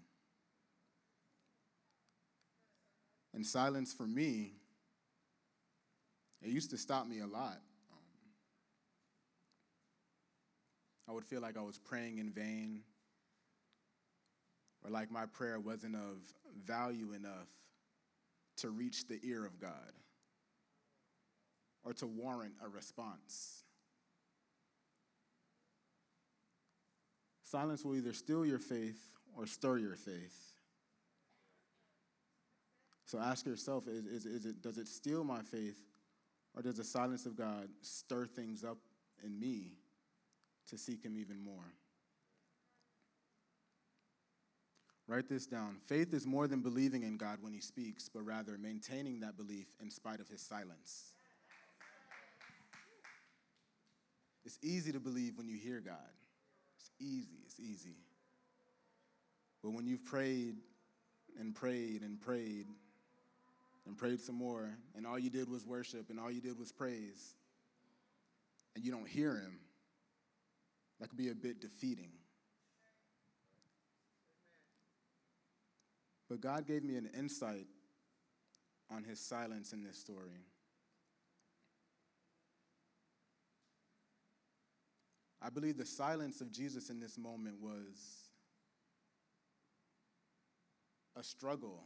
And 3.33 3.45
silence 3.45 3.91
for 3.91 4.07
me, 4.07 4.53
it 6.41 6.47
used 6.47 6.69
to 6.69 6.77
stop 6.77 7.07
me 7.07 7.19
a 7.19 7.27
lot. 7.27 7.59
Um, 7.91 7.99
I 11.09 11.11
would 11.11 11.25
feel 11.25 11.41
like 11.41 11.57
I 11.57 11.61
was 11.61 11.77
praying 11.77 12.19
in 12.19 12.31
vain, 12.31 12.83
or 14.86 14.92
like 14.92 15.12
my 15.12 15.25
prayer 15.25 15.60
wasn't 15.60 15.96
of 15.96 16.18
value 16.65 17.13
enough 17.13 17.50
to 18.58 18.70
reach 18.70 19.08
the 19.08 19.20
ear 19.24 19.46
of 19.46 19.60
God 19.60 19.72
or 21.84 21.94
to 21.94 22.08
warrant 22.08 22.54
a 22.63 22.70
response. 22.70 23.63
Silence 27.44 27.84
will 27.84 27.96
either 27.96 28.13
steal 28.13 28.46
your 28.46 28.60
faith 28.60 29.00
or 29.38 29.46
stir 29.46 29.77
your 29.77 29.96
faith. 29.96 30.56
So 33.06 33.20
ask 33.20 33.46
yourself 33.46 33.88
is, 33.88 34.06
is, 34.06 34.25
is 34.25 34.46
it, 34.46 34.62
does 34.62 34.77
it 34.77 34.88
steal 34.88 35.24
my 35.24 35.42
faith, 35.42 35.80
or 36.56 36.63
does 36.63 36.77
the 36.77 36.84
silence 36.84 37.25
of 37.27 37.36
God 37.36 37.70
stir 37.82 38.25
things 38.25 38.63
up 38.63 38.77
in 39.24 39.39
me 39.39 39.74
to 40.70 40.77
seek 40.77 41.04
Him 41.04 41.15
even 41.18 41.39
more? 41.39 41.74
Write 45.07 45.29
this 45.29 45.45
down. 45.45 45.77
Faith 45.85 46.13
is 46.13 46.25
more 46.25 46.47
than 46.47 46.62
believing 46.62 47.03
in 47.03 47.17
God 47.17 47.38
when 47.41 47.53
He 47.53 47.59
speaks, 47.59 48.09
but 48.09 48.25
rather 48.25 48.57
maintaining 48.57 49.19
that 49.19 49.38
belief 49.38 49.67
in 49.79 49.91
spite 49.91 50.19
of 50.19 50.27
His 50.27 50.41
silence. 50.41 51.13
It's 54.45 54.57
easy 54.63 54.91
to 54.91 55.00
believe 55.00 55.38
when 55.38 55.47
you 55.47 55.57
hear 55.57 55.79
God. 55.79 55.95
It's 56.79 56.91
easy, 57.00 57.38
it's 57.45 57.59
easy. 57.59 57.97
But 59.63 59.71
when 59.71 59.85
you've 59.85 60.05
prayed 60.05 60.55
and 61.39 61.53
prayed 61.53 62.01
and 62.01 62.19
prayed 62.19 62.67
and 63.85 63.97
prayed 63.97 64.21
some 64.21 64.35
more, 64.35 64.75
and 64.95 65.05
all 65.05 65.19
you 65.19 65.29
did 65.29 65.50
was 65.50 65.65
worship 65.65 66.09
and 66.09 66.19
all 66.19 66.31
you 66.31 66.41
did 66.41 66.57
was 66.57 66.71
praise, 66.71 67.35
and 68.75 68.83
you 68.83 68.91
don't 68.91 69.07
hear 69.07 69.35
Him, 69.35 69.59
that 71.00 71.09
could 71.09 71.17
be 71.17 71.29
a 71.29 71.35
bit 71.35 71.62
defeating. 71.62 72.09
But 76.29 76.41
God 76.41 76.65
gave 76.67 76.84
me 76.84 76.96
an 76.96 77.10
insight 77.17 77.67
on 78.91 79.03
his 79.03 79.20
silence 79.20 79.74
in 79.74 79.84
this 79.84 79.98
story. 79.98 80.46
I 85.41 85.50
believe 85.50 85.77
the 85.77 85.86
silence 85.86 86.41
of 86.41 86.51
Jesus 86.51 86.89
in 86.89 87.00
this 87.00 87.17
moment 87.20 87.58
was 87.62 88.25
a 91.15 91.24
struggle. 91.24 91.84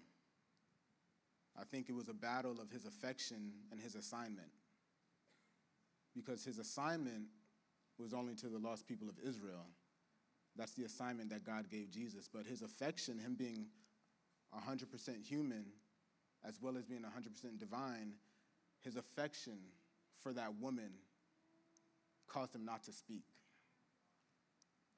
I 1.60 1.63
think 1.65 1.89
it 1.89 1.93
was 1.93 2.08
a 2.08 2.13
battle 2.13 2.58
of 2.62 2.72
his 2.72 2.86
affection 2.86 3.51
and 3.72 3.79
his 3.79 3.96
assignment. 3.96 4.48
Because 6.15 6.46
his 6.46 6.58
assignment 6.58 7.25
was 7.98 8.13
only 8.13 8.34
to 8.36 8.48
the 8.48 8.58
lost 8.58 8.88
people 8.88 9.10
of 9.10 9.15
Israel. 9.19 9.65
That's 10.55 10.74
the 10.74 10.86
assignment 10.86 11.29
that 11.31 11.43
God 11.43 11.69
gave 11.69 11.91
Jesus. 11.91 12.29
But 12.34 12.46
his 12.46 12.62
affection, 12.62 13.19
him 13.19 13.36
being 13.38 13.67
100% 14.53 15.25
human 15.25 15.65
as 16.48 16.60
well 16.62 16.77
as 16.77 16.86
being 16.86 17.01
100% 17.01 17.60
divine, 17.60 18.13
his 18.82 18.96
affection 18.96 19.58
for 20.22 20.34
that 20.34 20.56
woman 20.60 20.91
caused 22.27 22.56
him 22.56 22.65
not 22.65 22.84
to 22.84 22.94
speak. 22.94 23.24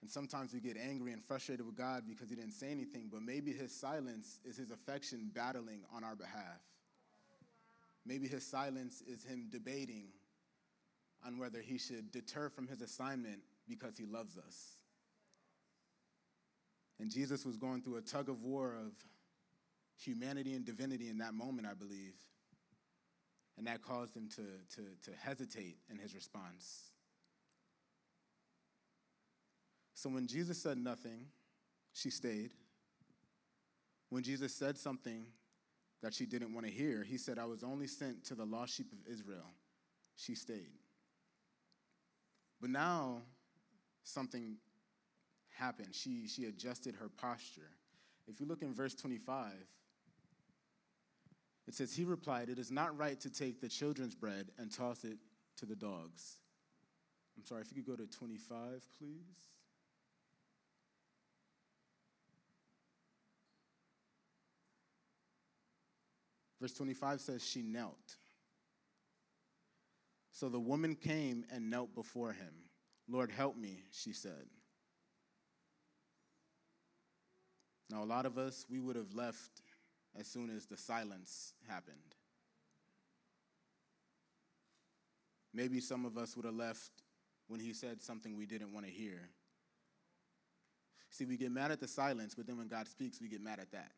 And 0.02 0.10
sometimes 0.10 0.54
we 0.54 0.60
get 0.60 0.78
angry 0.78 1.14
and 1.14 1.24
frustrated 1.24 1.66
with 1.66 1.76
God 1.76 2.04
because 2.08 2.30
he 2.30 2.36
didn't 2.36 2.54
say 2.54 2.72
anything, 2.72 3.10
but 3.12 3.22
maybe 3.22 3.54
his 3.54 3.74
silence 3.74 4.40
is 4.44 4.58
his 4.58 4.72
affection 4.72 5.30
battling 5.34 5.82
on 5.96 6.04
our 6.04 6.16
behalf. 6.16 6.62
Maybe 8.06 8.28
his 8.28 8.46
silence 8.46 9.04
is 9.08 9.24
him 9.24 9.48
debating 9.52 10.08
on 11.26 11.38
whether 11.38 11.62
he 11.62 11.78
should 11.78 12.12
deter 12.12 12.50
from 12.50 12.68
his 12.68 12.82
assignment 12.82 13.42
because 13.70 13.96
he 13.96 14.06
loves 14.06 14.38
us. 14.38 14.78
And 17.00 17.12
Jesus 17.12 17.46
was 17.46 17.58
going 17.58 17.84
through 17.84 17.98
a 17.98 18.02
tug 18.02 18.28
of 18.28 18.42
war 18.42 18.76
of 18.76 18.94
humanity 20.04 20.54
and 20.54 20.66
divinity 20.66 21.10
in 21.10 21.20
that 21.20 21.34
moment, 21.34 21.68
I 21.70 21.74
believe. 21.74 22.16
And 23.58 23.68
that 23.68 23.82
caused 23.84 24.16
him 24.16 24.30
to, 24.36 24.42
to, 24.76 24.82
to 25.12 25.18
hesitate 25.18 25.78
in 25.90 25.98
his 25.98 26.16
response. 26.16 26.92
So 29.94 30.10
when 30.10 30.26
Jesus 30.26 30.62
said 30.62 30.78
nothing, 30.78 31.28
she 31.94 32.10
stayed. 32.10 32.52
When 34.10 34.24
Jesus 34.24 34.54
said 34.54 34.78
something 34.78 35.26
that 36.02 36.14
she 36.14 36.26
didn't 36.26 36.54
want 36.54 36.66
to 36.66 36.72
hear, 36.72 37.04
he 37.04 37.18
said, 37.18 37.38
I 37.38 37.46
was 37.46 37.64
only 37.64 37.88
sent 37.88 38.26
to 38.26 38.36
the 38.36 38.46
lost 38.46 38.74
sheep 38.74 38.92
of 38.92 39.12
Israel. 39.12 39.46
She 40.16 40.34
stayed. 40.34 40.72
But 42.60 42.72
now 42.72 43.22
something 44.04 44.58
happened. 45.50 45.90
She, 45.94 46.28
she 46.28 46.46
adjusted 46.46 46.96
her 46.96 47.10
posture. 47.10 47.70
If 48.28 48.40
you 48.40 48.48
look 48.48 48.62
in 48.62 48.74
verse 48.74 48.96
25, 48.96 49.52
it 51.68 51.76
says, 51.76 51.94
He 51.94 52.04
replied, 52.04 52.50
It 52.50 52.60
is 52.60 52.72
not 52.72 52.98
right 52.98 53.20
to 53.22 53.30
take 53.30 53.62
the 53.62 53.70
children's 53.70 54.16
bread 54.16 54.52
and 54.58 54.72
toss 54.72 55.04
it 55.04 55.18
to 55.58 55.66
the 55.66 55.76
dogs. 55.76 56.38
I'm 57.38 57.46
sorry, 57.46 57.62
if 57.62 57.70
you 57.76 57.82
could 57.82 57.98
go 57.98 58.04
to 58.04 58.10
25, 58.10 58.84
please. 58.98 59.52
Verse 66.60 66.74
25 66.74 67.22
says, 67.22 67.46
She 67.46 67.62
knelt. 67.62 68.18
So 70.32 70.48
the 70.48 70.60
woman 70.60 70.96
came 70.96 71.44
and 71.52 71.70
knelt 71.70 71.94
before 71.96 72.34
him. 72.34 72.54
Lord, 73.10 73.32
help 73.32 73.58
me, 73.58 73.84
she 73.92 74.14
said. 74.14 74.46
Now, 77.90 78.04
a 78.04 78.06
lot 78.06 78.26
of 78.26 78.38
us, 78.38 78.66
we 78.70 78.80
would 78.80 78.96
have 78.96 79.14
left 79.14 79.62
as 80.20 80.28
soon 80.28 80.50
as 80.50 80.66
the 80.66 80.78
silence 80.78 81.54
happened. 81.68 82.16
Maybe 85.54 85.80
some 85.80 86.06
of 86.06 86.18
us 86.18 86.36
would 86.36 86.46
have 86.46 86.56
left 86.56 86.92
when 87.48 87.60
he 87.60 87.74
said 87.74 88.02
something 88.02 88.38
we 88.38 88.46
didn't 88.46 88.74
want 88.74 88.86
to 88.86 88.92
hear. 88.92 89.30
See, 91.10 91.26
we 91.26 91.36
get 91.36 91.52
mad 91.52 91.72
at 91.72 91.82
the 91.82 91.88
silence, 91.88 92.36
but 92.36 92.48
then 92.48 92.58
when 92.58 92.70
God 92.70 92.88
speaks, 92.88 93.20
we 93.22 93.28
get 93.28 93.42
mad 93.42 93.60
at 93.60 93.72
that. 93.72 93.92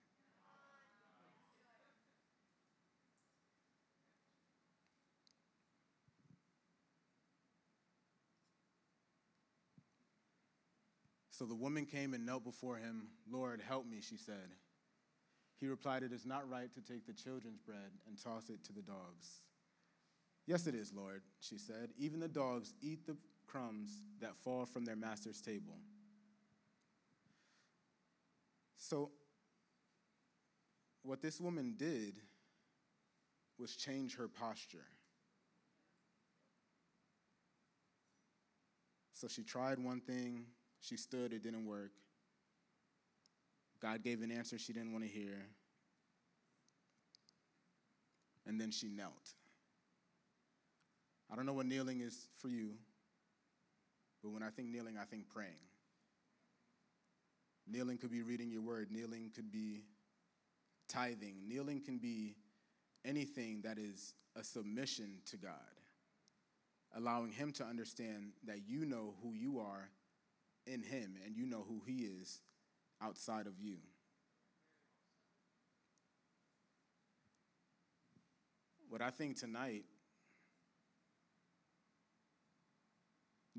So 11.30 11.46
the 11.46 11.56
woman 11.56 11.86
came 11.86 12.14
and 12.14 12.26
knelt 12.26 12.44
before 12.44 12.78
him. 12.78 13.10
Lord, 13.30 13.62
help 13.62 13.86
me, 13.86 14.02
she 14.02 14.18
said. 14.18 14.56
He 15.64 15.70
replied, 15.70 16.04
It 16.04 16.12
is 16.12 16.26
not 16.26 16.50
right 16.50 16.70
to 16.74 16.82
take 16.82 17.06
the 17.08 17.14
children's 17.14 17.62
bread 17.62 17.90
and 18.06 18.22
toss 18.22 18.50
it 18.50 18.62
to 18.66 18.74
the 18.74 18.82
dogs. 18.82 19.40
Yes, 20.46 20.68
it 20.68 20.76
is, 20.76 20.92
Lord, 20.92 21.22
she 21.40 21.58
said. 21.58 21.92
Even 21.98 22.20
the 22.20 22.28
dogs 22.28 22.74
eat 22.82 23.08
the 23.08 23.16
crumbs 23.48 24.04
that 24.20 24.36
fall 24.44 24.66
from 24.66 24.84
their 24.84 24.98
master's 24.98 25.40
table. 25.40 25.78
So, 28.76 29.12
what 31.02 31.22
this 31.22 31.40
woman 31.40 31.76
did 31.78 32.16
was 33.58 33.78
change 33.78 34.18
her 34.18 34.28
posture. 34.28 34.88
So 39.14 39.30
she 39.30 39.44
tried 39.44 39.80
one 39.80 40.02
thing, 40.02 40.44
she 40.82 40.98
stood, 40.98 41.32
it 41.32 41.42
didn't 41.42 41.66
work. 41.66 41.92
God 43.84 44.02
gave 44.02 44.22
an 44.22 44.32
answer 44.32 44.58
she 44.58 44.72
didn't 44.72 44.94
want 44.94 45.04
to 45.04 45.10
hear. 45.10 45.46
And 48.48 48.60
then 48.60 48.72
she 48.72 48.88
knelt. 48.88 49.34
I 51.30 51.36
don't 51.36 51.46
know 51.46 51.54
what 51.54 51.66
kneeling 51.66 52.00
is 52.00 52.28
for 52.38 52.48
you, 52.48 52.72
but 54.22 54.32
when 54.32 54.42
I 54.42 54.50
think 54.50 54.70
kneeling, 54.70 54.96
I 54.98 55.04
think 55.04 55.28
praying. 55.28 55.52
Kneeling 57.68 57.98
could 57.98 58.12
be 58.12 58.22
reading 58.22 58.50
your 58.50 58.62
word, 58.62 58.90
kneeling 58.90 59.32
could 59.36 59.52
be 59.52 59.84
tithing, 60.88 61.36
kneeling 61.46 61.82
can 61.82 61.98
be 61.98 62.36
anything 63.04 63.62
that 63.64 63.78
is 63.78 64.14
a 64.38 64.44
submission 64.44 65.18
to 65.26 65.38
God, 65.38 65.52
allowing 66.96 67.32
Him 67.32 67.52
to 67.54 67.66
understand 67.66 68.32
that 68.46 68.60
you 68.66 68.86
know 68.86 69.16
who 69.22 69.34
you 69.34 69.60
are 69.60 69.90
in 70.68 70.82
Him 70.84 71.16
and 71.26 71.36
you 71.36 71.46
know 71.46 71.66
who 71.68 71.82
He 71.86 72.04
is 72.04 72.42
outside 73.04 73.48
of 73.48 73.54
you. 73.60 73.78
What 78.90 79.02
I 79.02 79.10
think 79.10 79.40
tonight, 79.40 79.84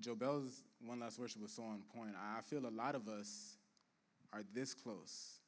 Jobel's 0.00 0.62
One 0.80 1.00
Last 1.00 1.18
Worship 1.18 1.42
was 1.42 1.52
so 1.52 1.64
on 1.64 1.82
point. 1.96 2.14
I 2.36 2.40
feel 2.42 2.66
a 2.66 2.70
lot 2.70 2.94
of 2.94 3.08
us 3.08 3.56
are 4.32 4.42
this 4.54 4.74
close. 4.74 5.40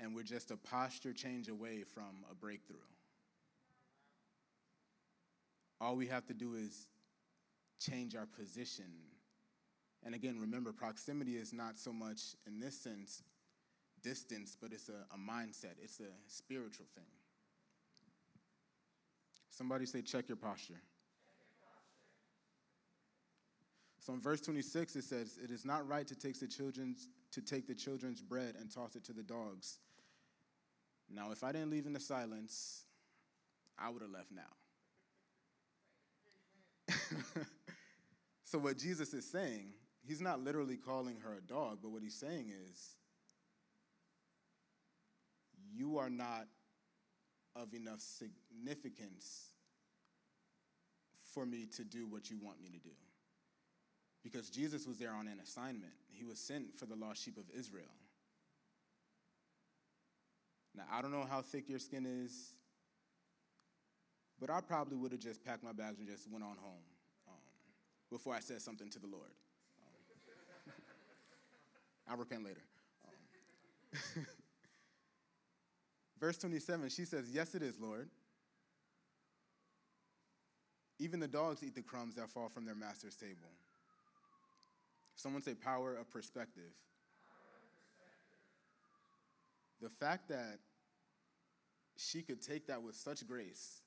And 0.00 0.14
we're 0.14 0.22
just 0.22 0.50
a 0.50 0.56
posture 0.56 1.12
change 1.12 1.48
away 1.48 1.82
from 1.82 2.24
a 2.30 2.34
breakthrough. 2.34 2.76
All 5.80 5.96
we 5.96 6.06
have 6.06 6.26
to 6.26 6.34
do 6.34 6.54
is 6.54 6.88
change 7.80 8.14
our 8.14 8.26
position 8.26 8.86
and 10.08 10.14
again, 10.14 10.38
remember, 10.40 10.72
proximity 10.72 11.36
is 11.36 11.52
not 11.52 11.78
so 11.78 11.92
much 11.92 12.34
in 12.46 12.58
this 12.58 12.80
sense 12.80 13.22
distance, 14.02 14.56
but 14.58 14.72
it's 14.72 14.88
a, 14.88 15.04
a 15.12 15.18
mindset, 15.18 15.74
it's 15.82 16.00
a 16.00 16.08
spiritual 16.28 16.86
thing. 16.94 17.04
Somebody 19.50 19.84
say, 19.84 20.00
check 20.00 20.26
your 20.28 20.38
posture. 20.38 20.80
So 24.00 24.14
in 24.14 24.22
verse 24.22 24.40
26 24.40 24.96
it 24.96 25.04
says, 25.04 25.38
"It 25.44 25.50
is 25.50 25.66
not 25.66 25.86
right 25.86 26.06
to 26.06 26.14
take 26.14 26.40
the 26.40 26.48
children's 26.48 27.10
to 27.32 27.42
take 27.42 27.66
the 27.66 27.74
children's 27.74 28.22
bread 28.22 28.54
and 28.58 28.72
toss 28.72 28.96
it 28.96 29.04
to 29.04 29.12
the 29.12 29.22
dogs." 29.22 29.76
Now, 31.10 31.32
if 31.32 31.44
I 31.44 31.52
didn't 31.52 31.68
leave 31.68 31.84
in 31.84 31.92
the 31.92 32.00
silence, 32.00 32.86
I 33.78 33.90
would 33.90 34.00
have 34.00 34.10
left 34.10 34.32
now. 34.32 34.56
so, 38.44 38.58
what 38.58 38.78
Jesus 38.78 39.12
is 39.12 39.30
saying, 39.30 39.74
he's 40.08 40.20
not 40.22 40.42
literally 40.42 40.76
calling 40.76 41.16
her 41.22 41.34
a 41.34 41.40
dog, 41.40 41.78
but 41.82 41.90
what 41.90 42.02
he's 42.02 42.14
saying 42.14 42.50
is, 42.66 42.96
you 45.76 45.98
are 45.98 46.08
not 46.08 46.46
of 47.54 47.74
enough 47.74 48.00
significance 48.00 49.50
for 51.34 51.44
me 51.44 51.66
to 51.76 51.84
do 51.84 52.06
what 52.06 52.30
you 52.30 52.38
want 52.42 52.60
me 52.60 52.68
to 52.70 52.78
do. 52.78 52.94
Because 54.24 54.48
Jesus 54.48 54.86
was 54.86 54.98
there 54.98 55.12
on 55.12 55.28
an 55.28 55.38
assignment, 55.42 55.92
he 56.08 56.24
was 56.24 56.38
sent 56.38 56.74
for 56.74 56.86
the 56.86 56.96
lost 56.96 57.22
sheep 57.22 57.36
of 57.36 57.44
Israel. 57.56 57.84
Now, 60.74 60.84
I 60.90 61.02
don't 61.02 61.12
know 61.12 61.26
how 61.28 61.42
thick 61.42 61.68
your 61.68 61.78
skin 61.78 62.06
is, 62.06 62.54
but 64.40 64.48
I 64.48 64.60
probably 64.60 64.96
would 64.96 65.12
have 65.12 65.20
just 65.20 65.44
packed 65.44 65.62
my 65.62 65.72
bags 65.72 65.98
and 65.98 66.08
just 66.08 66.30
went 66.30 66.44
on 66.44 66.56
home 66.56 66.84
um, 67.28 67.34
before 68.10 68.34
I 68.34 68.40
said 68.40 68.62
something 68.62 68.88
to 68.90 68.98
the 68.98 69.06
Lord. 69.06 69.32
I'll 72.08 72.16
repent 72.16 72.44
later. 72.44 72.62
Um, 74.16 74.26
verse 76.20 76.38
27, 76.38 76.88
she 76.88 77.04
says, 77.04 77.26
Yes, 77.32 77.54
it 77.54 77.62
is, 77.62 77.78
Lord. 77.78 78.08
Even 80.98 81.20
the 81.20 81.28
dogs 81.28 81.62
eat 81.62 81.74
the 81.74 81.82
crumbs 81.82 82.16
that 82.16 82.28
fall 82.28 82.48
from 82.48 82.64
their 82.64 82.74
master's 82.74 83.14
table. 83.14 83.52
Someone 85.14 85.42
say 85.42 85.54
power 85.54 85.94
of 85.94 86.10
perspective. 86.10 86.72
The 89.80 89.90
fact 89.90 90.28
that 90.28 90.58
she 91.96 92.22
could 92.22 92.40
take 92.40 92.66
that 92.66 92.82
with 92.82 92.96
such 92.96 93.26
grace 93.26 93.80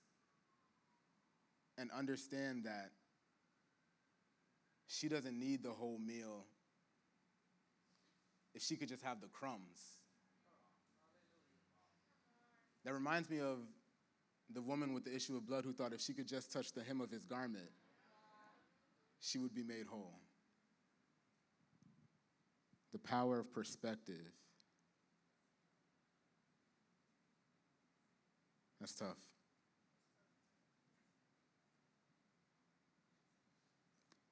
and 1.77 1.89
understand 1.91 2.65
that 2.65 2.91
she 4.87 5.07
doesn't 5.07 5.37
need 5.37 5.63
the 5.63 5.71
whole 5.71 5.99
meal 5.99 6.45
if 8.53 8.61
she 8.61 8.75
could 8.75 8.89
just 8.89 9.03
have 9.03 9.21
the 9.21 9.27
crumbs. 9.27 9.97
That 12.83 12.93
reminds 12.93 13.29
me 13.29 13.39
of 13.39 13.59
the 14.53 14.61
woman 14.61 14.93
with 14.93 15.05
the 15.05 15.15
issue 15.15 15.37
of 15.37 15.45
blood 15.45 15.63
who 15.63 15.73
thought 15.73 15.93
if 15.93 16.01
she 16.01 16.13
could 16.13 16.27
just 16.27 16.51
touch 16.51 16.73
the 16.73 16.83
hem 16.83 16.99
of 16.99 17.09
his 17.09 17.23
garment, 17.25 17.69
she 19.19 19.37
would 19.37 19.53
be 19.53 19.63
made 19.63 19.85
whole. 19.87 20.19
The 22.91 22.99
power 22.99 23.39
of 23.39 23.53
perspective. 23.53 24.33
That's 28.79 28.95
tough. 28.95 29.17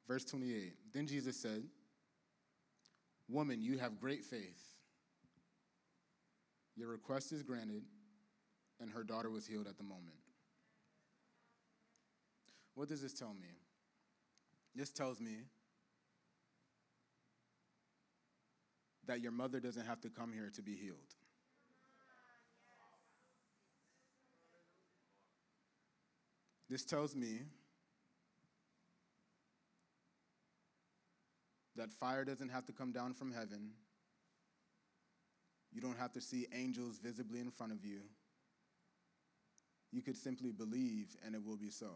Verse 0.08 0.26
28 0.26 0.74
Then 0.92 1.06
Jesus 1.06 1.38
said, 1.38 1.64
Woman, 3.30 3.62
you 3.62 3.78
have 3.78 4.00
great 4.00 4.26
faith. 4.26 4.64
Your 6.76 6.90
request 6.90 7.32
is 7.32 7.44
granted 7.44 7.84
and 8.80 8.90
her 8.90 9.04
daughter 9.04 9.30
was 9.30 9.46
healed 9.46 9.68
at 9.68 9.78
the 9.78 9.84
moment. 9.84 10.16
What 12.76 12.88
does 12.88 13.02
this 13.02 13.14
tell 13.14 13.34
me? 13.34 13.50
This 14.74 14.90
tells 14.90 15.20
me 15.20 15.36
that 19.06 19.22
your 19.22 19.32
mother 19.32 19.60
doesn't 19.60 19.86
have 19.86 20.00
to 20.02 20.10
come 20.10 20.32
here 20.32 20.50
to 20.56 20.62
be 20.62 20.76
healed. 20.76 20.98
This 26.70 26.86
tells 26.86 27.16
me 27.16 27.42
that 31.80 31.94
fire 31.94 32.26
doesn't 32.26 32.50
have 32.50 32.66
to 32.66 32.74
come 32.74 32.92
down 32.92 33.14
from 33.14 33.32
heaven. 33.32 33.72
You 35.72 35.80
don't 35.80 35.98
have 35.98 36.12
to 36.12 36.22
see 36.22 36.46
angels 36.54 37.00
visibly 37.02 37.40
in 37.40 37.52
front 37.52 37.72
of 37.72 37.86
you. 37.86 38.02
You 39.94 40.02
could 40.02 40.18
simply 40.18 40.52
believe 40.52 41.16
and 41.26 41.36
it 41.36 41.42
will 41.44 41.56
be 41.56 41.70
so. 41.70 41.92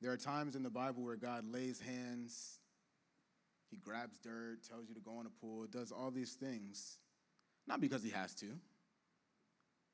There 0.00 0.10
are 0.10 0.16
times 0.16 0.56
in 0.56 0.62
the 0.62 0.70
Bible 0.70 1.02
where 1.02 1.16
God 1.16 1.44
lays 1.44 1.80
hands, 1.80 2.60
He 3.70 3.76
grabs 3.76 4.16
dirt, 4.18 4.60
tells 4.66 4.88
you 4.88 4.94
to 4.94 5.00
go 5.00 5.20
in 5.20 5.26
a 5.26 5.40
pool, 5.40 5.66
does 5.70 5.92
all 5.92 6.10
these 6.10 6.32
things, 6.32 6.96
not 7.66 7.80
because 7.80 8.02
He 8.02 8.10
has 8.10 8.34
to, 8.36 8.46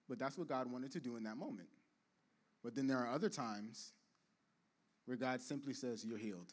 but 0.09 0.21
that's 0.21 0.39
what 0.39 0.47
God 0.47 0.71
wanted 0.71 0.93
to 0.93 1.01
do 1.01 1.17
in 1.17 1.25
that 1.25 1.37
moment. 1.37 1.69
But 2.63 2.77
then 2.77 2.87
there 2.87 2.99
are 2.99 3.13
other 3.13 3.29
times 3.29 3.93
where 5.07 5.17
God 5.17 5.41
simply 5.41 5.75
says, 5.75 6.05
You're 6.05 6.19
healed. 6.19 6.53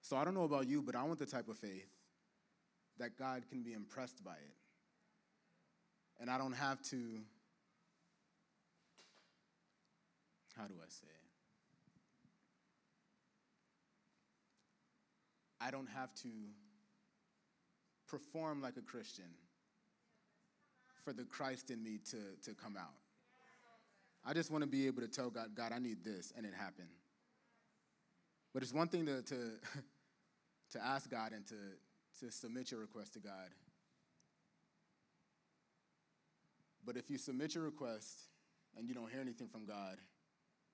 So 0.00 0.16
I 0.16 0.24
don't 0.24 0.34
know 0.34 0.44
about 0.44 0.68
you, 0.68 0.82
but 0.82 0.94
I 0.94 1.02
want 1.02 1.18
the 1.18 1.26
type 1.26 1.48
of 1.48 1.58
faith 1.58 1.90
that 2.98 3.18
God 3.18 3.44
can 3.48 3.62
be 3.62 3.74
impressed 3.74 4.24
by 4.24 4.32
it 4.32 4.58
and 6.20 6.30
I 6.30 6.38
don't 6.38 6.52
have 6.52 6.82
to, 6.90 6.96
how 10.56 10.66
do 10.66 10.74
I 10.82 10.88
say 10.88 11.06
it? 11.06 11.14
I 15.60 15.70
don't 15.70 15.88
have 15.88 16.14
to 16.22 16.28
perform 18.08 18.62
like 18.62 18.76
a 18.76 18.82
Christian 18.82 19.24
for 21.04 21.12
the 21.12 21.24
Christ 21.24 21.70
in 21.70 21.82
me 21.82 21.98
to, 22.10 22.18
to 22.48 22.54
come 22.54 22.76
out. 22.76 22.94
I 24.24 24.34
just 24.34 24.50
want 24.50 24.62
to 24.62 24.68
be 24.68 24.86
able 24.86 25.02
to 25.02 25.08
tell 25.08 25.30
God, 25.30 25.50
God, 25.54 25.72
I 25.72 25.78
need 25.78 26.04
this, 26.04 26.32
and 26.36 26.44
it 26.44 26.52
happened. 26.54 26.88
But 28.52 28.62
it's 28.62 28.72
one 28.72 28.88
thing 28.88 29.06
to, 29.06 29.22
to, 29.22 29.34
to 30.72 30.84
ask 30.84 31.10
God 31.10 31.32
and 31.32 31.46
to, 31.46 31.54
to 32.20 32.32
submit 32.32 32.70
your 32.70 32.80
request 32.80 33.14
to 33.14 33.20
God. 33.20 33.50
But 36.84 36.96
if 36.96 37.10
you 37.10 37.18
submit 37.18 37.54
your 37.54 37.64
request 37.64 38.28
and 38.76 38.88
you 38.88 38.94
don't 38.94 39.10
hear 39.10 39.20
anything 39.20 39.48
from 39.48 39.66
God, 39.66 39.98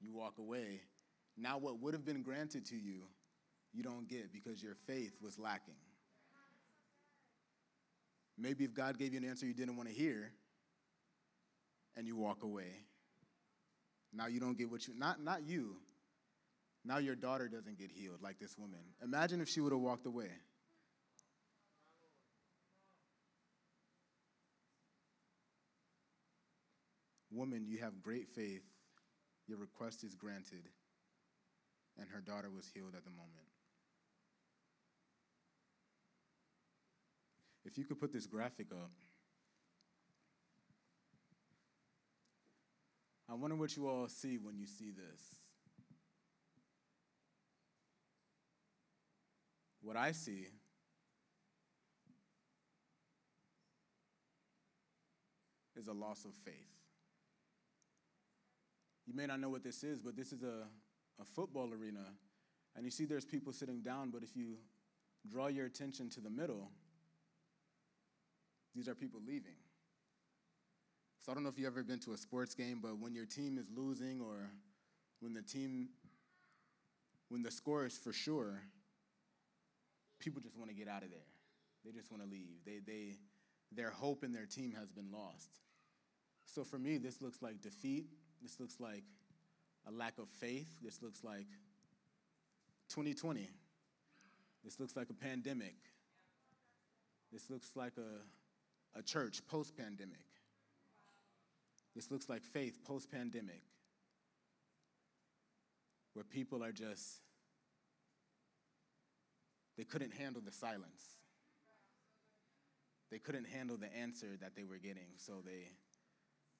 you 0.00 0.12
walk 0.12 0.38
away. 0.38 0.80
Now, 1.36 1.58
what 1.58 1.80
would 1.80 1.94
have 1.94 2.04
been 2.04 2.22
granted 2.22 2.64
to 2.66 2.76
you, 2.76 3.02
you 3.72 3.82
don't 3.82 4.08
get 4.08 4.32
because 4.32 4.62
your 4.62 4.76
faith 4.86 5.16
was 5.20 5.38
lacking. 5.38 5.74
Maybe 8.38 8.64
if 8.64 8.74
God 8.74 8.98
gave 8.98 9.12
you 9.12 9.18
an 9.20 9.28
answer 9.28 9.46
you 9.46 9.54
didn't 9.54 9.76
want 9.76 9.88
to 9.88 9.94
hear, 9.94 10.32
and 11.96 12.06
you 12.06 12.16
walk 12.16 12.42
away, 12.42 12.84
now 14.14 14.26
you 14.26 14.40
don't 14.40 14.56
get 14.56 14.70
what 14.70 14.86
you, 14.86 14.94
not, 14.96 15.22
not 15.22 15.46
you, 15.46 15.76
now 16.84 16.98
your 16.98 17.16
daughter 17.16 17.48
doesn't 17.48 17.78
get 17.78 17.90
healed 17.90 18.22
like 18.22 18.38
this 18.38 18.56
woman. 18.58 18.80
Imagine 19.02 19.40
if 19.40 19.48
she 19.48 19.60
would 19.60 19.72
have 19.72 19.80
walked 19.80 20.06
away. 20.06 20.30
Woman, 27.30 27.64
you 27.66 27.78
have 27.78 28.00
great 28.00 28.28
faith. 28.28 28.62
Your 29.48 29.58
request 29.58 30.04
is 30.04 30.14
granted. 30.14 30.68
And 31.98 32.08
her 32.08 32.20
daughter 32.20 32.50
was 32.50 32.70
healed 32.72 32.94
at 32.96 33.04
the 33.04 33.10
moment. 33.10 33.30
If 37.64 37.78
you 37.78 37.84
could 37.84 37.98
put 37.98 38.12
this 38.12 38.26
graphic 38.26 38.66
up, 38.72 38.90
I 43.28 43.34
wonder 43.34 43.56
what 43.56 43.76
you 43.76 43.88
all 43.88 44.08
see 44.08 44.36
when 44.36 44.58
you 44.58 44.66
see 44.66 44.90
this. 44.90 45.20
What 49.80 49.96
I 49.96 50.12
see 50.12 50.46
is 55.76 55.88
a 55.88 55.92
loss 55.92 56.24
of 56.24 56.32
faith. 56.44 56.54
You 59.06 59.14
may 59.14 59.26
not 59.26 59.40
know 59.40 59.50
what 59.50 59.62
this 59.62 59.84
is, 59.84 60.00
but 60.00 60.16
this 60.16 60.32
is 60.32 60.42
a, 60.42 60.66
a 61.20 61.24
football 61.24 61.70
arena. 61.72 62.04
And 62.76 62.84
you 62.84 62.90
see 62.90 63.04
there's 63.04 63.26
people 63.26 63.52
sitting 63.52 63.82
down, 63.82 64.10
but 64.10 64.22
if 64.22 64.36
you 64.36 64.56
draw 65.30 65.48
your 65.48 65.66
attention 65.66 66.08
to 66.10 66.20
the 66.20 66.30
middle, 66.30 66.70
these 68.74 68.88
are 68.88 68.94
people 68.94 69.20
leaving. 69.26 69.56
So 71.24 71.32
I 71.32 71.34
don't 71.34 71.42
know 71.42 71.48
if 71.48 71.58
you've 71.58 71.68
ever 71.68 71.82
been 71.82 72.00
to 72.00 72.12
a 72.12 72.18
sports 72.18 72.54
game, 72.54 72.80
but 72.82 72.98
when 72.98 73.14
your 73.14 73.24
team 73.24 73.56
is 73.56 73.66
losing 73.74 74.20
or 74.20 74.50
when 75.20 75.32
the 75.32 75.40
team, 75.40 75.88
when 77.28 77.42
the 77.42 77.50
score 77.50 77.86
is 77.86 77.96
for 77.96 78.12
sure, 78.12 78.60
people 80.18 80.42
just 80.42 80.58
want 80.58 80.68
to 80.68 80.76
get 80.76 80.86
out 80.86 81.02
of 81.02 81.10
there. 81.10 81.26
They 81.84 81.92
just 81.92 82.10
want 82.10 82.22
to 82.22 82.28
leave. 82.28 82.58
They, 82.66 82.80
they, 82.86 83.16
their 83.72 83.90
hope 83.90 84.22
in 84.22 84.32
their 84.32 84.44
team 84.44 84.74
has 84.78 84.90
been 84.90 85.10
lost. 85.10 85.60
So 86.44 86.62
for 86.62 86.78
me, 86.78 86.98
this 86.98 87.22
looks 87.22 87.40
like 87.40 87.62
defeat 87.62 88.06
this 88.44 88.60
looks 88.60 88.78
like 88.78 89.04
a 89.88 89.90
lack 89.90 90.18
of 90.18 90.28
faith. 90.28 90.68
This 90.82 91.00
looks 91.00 91.24
like 91.24 91.46
2020. 92.90 93.48
This 94.62 94.78
looks 94.78 94.94
like 94.94 95.08
a 95.08 95.14
pandemic. 95.14 95.76
This 97.32 97.48
looks 97.48 97.70
like 97.74 97.94
a, 97.96 98.98
a 98.98 99.02
church 99.02 99.40
post 99.48 99.76
pandemic. 99.78 100.26
This 101.94 102.10
looks 102.10 102.28
like 102.28 102.42
faith 102.42 102.84
post 102.84 103.10
pandemic, 103.10 103.62
where 106.14 106.24
people 106.24 106.62
are 106.62 106.72
just, 106.72 107.20
they 109.76 109.84
couldn't 109.84 110.12
handle 110.12 110.42
the 110.44 110.52
silence. 110.52 111.20
They 113.10 113.18
couldn't 113.18 113.46
handle 113.46 113.76
the 113.76 113.94
answer 113.96 114.36
that 114.40 114.56
they 114.56 114.64
were 114.64 114.78
getting, 114.78 115.06
so 115.18 115.34
they, 115.44 115.70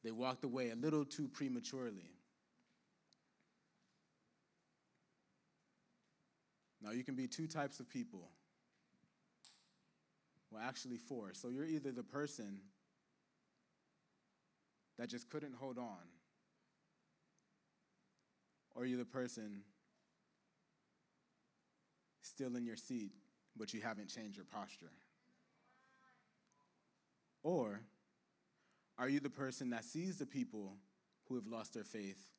they 0.05 0.13
walked 0.13 0.45
away 0.45 0.71
a 0.71 0.77
little 0.77 1.05
too 1.05 1.27
prematurely. 1.27 2.13
Now, 6.81 6.93
you 6.93 7.03
can 7.03 7.17
be 7.17 7.27
two 7.27 7.47
types 7.47 7.81
of 7.81 7.89
people. 7.89 8.29
Well, 10.51 10.63
actually, 10.65 10.99
four. 10.99 11.31
So 11.33 11.49
you're 11.49 11.65
either 11.65 11.91
the 11.91 12.03
person 12.05 12.61
that 14.99 15.09
just 15.09 15.29
couldn't 15.29 15.55
hold 15.55 15.79
on, 15.79 16.09
or 18.75 18.87
you're 18.87 18.99
the 18.99 19.05
person 19.05 19.63
still 22.23 22.57
in 22.57 22.65
your 22.65 22.77
seat, 22.77 23.13
but 23.57 23.73
you 23.73 23.81
haven't 23.81 24.09
changed 24.09 24.37
your 24.37 24.47
posture. 24.47 24.91
Or 27.43 27.81
are 28.99 29.09
you 29.09 29.21
the 29.21 29.31
person 29.31 29.71
that 29.71 29.85
sees 29.85 30.19
the 30.19 30.27
people 30.27 30.73
who 31.29 31.35
have 31.37 31.47
lost 31.47 31.75
their 31.75 31.85
faith 31.85 32.31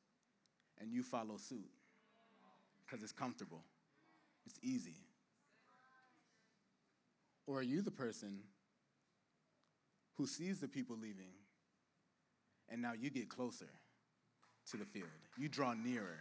and 0.80 0.92
you 0.92 1.04
follow 1.04 1.38
suit 1.38 1.70
because 2.86 3.04
it's 3.04 3.12
comfortable? 3.12 3.64
It's 4.46 4.60
easy. 4.62 4.98
Or 7.48 7.60
are 7.60 7.64
you 7.64 7.82
the 7.82 7.92
person 7.92 8.40
who 10.16 10.26
sees 10.26 10.60
the 10.60 10.68
people 10.68 10.98
leaving 11.00 11.32
and 12.70 12.82
now 12.82 12.94
you 12.94 13.10
get 13.10 13.30
closer 13.30 13.70
to 14.72 14.78
the 14.78 14.86
field? 14.86 15.08
You 15.38 15.50
draw 15.50 15.74
nearer. 15.74 16.20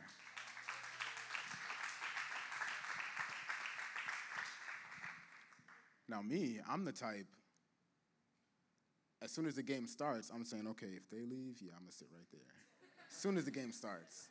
Now, 6.08 6.20
me, 6.20 6.60
I'm 6.68 6.84
the 6.84 6.92
type, 6.92 7.26
as 9.22 9.30
soon 9.30 9.46
as 9.46 9.54
the 9.54 9.62
game 9.62 9.86
starts, 9.86 10.30
I'm 10.32 10.44
saying, 10.44 10.66
okay, 10.68 10.92
if 10.96 11.08
they 11.10 11.22
leave, 11.22 11.56
yeah, 11.60 11.72
I'm 11.74 11.84
gonna 11.84 11.92
sit 11.92 12.08
right 12.14 12.26
there. 12.30 12.42
As 13.10 13.16
soon 13.16 13.38
as 13.38 13.46
the 13.46 13.50
game 13.50 13.72
starts. 13.72 14.28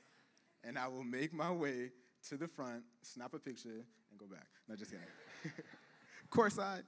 And 0.63 0.78
I 0.78 0.88
will 0.88 1.04
make 1.04 1.34
my 1.34 1.52
way 1.52 1.91
to 2.30 2.38
the 2.38 2.47
front, 2.47 2.84
snap 3.02 3.34
a 3.34 3.39
picture, 3.39 3.69
and 4.12 4.19
go 4.19 4.28
back. 4.28 4.47
No, 4.69 4.76
just 4.76 4.91
kidding. 4.91 5.06
Course 6.30 6.56
side. 6.56 6.84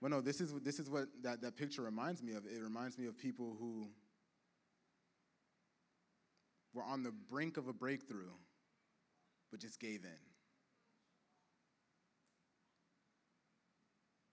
Well, 0.00 0.10
no, 0.10 0.20
this 0.20 0.40
is, 0.40 0.52
this 0.62 0.78
is 0.78 0.88
what 0.88 1.06
that, 1.22 1.42
that 1.42 1.56
picture 1.56 1.82
reminds 1.82 2.22
me 2.22 2.34
of. 2.34 2.44
It 2.46 2.62
reminds 2.62 2.98
me 2.98 3.06
of 3.06 3.18
people 3.18 3.56
who 3.58 3.88
were 6.72 6.84
on 6.84 7.02
the 7.02 7.10
brink 7.10 7.56
of 7.56 7.66
a 7.66 7.72
breakthrough, 7.72 8.30
but 9.50 9.60
just 9.60 9.80
gave 9.80 10.04
in. 10.04 10.10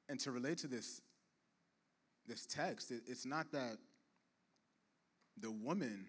And 0.08 0.20
to 0.20 0.32
relate 0.32 0.60
to 0.60 0.68
this, 0.68 1.02
this 2.28 2.46
text, 2.46 2.92
it, 2.92 3.02
it's 3.08 3.26
not 3.26 3.52
that 3.52 3.78
the 5.38 5.52
woman 5.52 6.06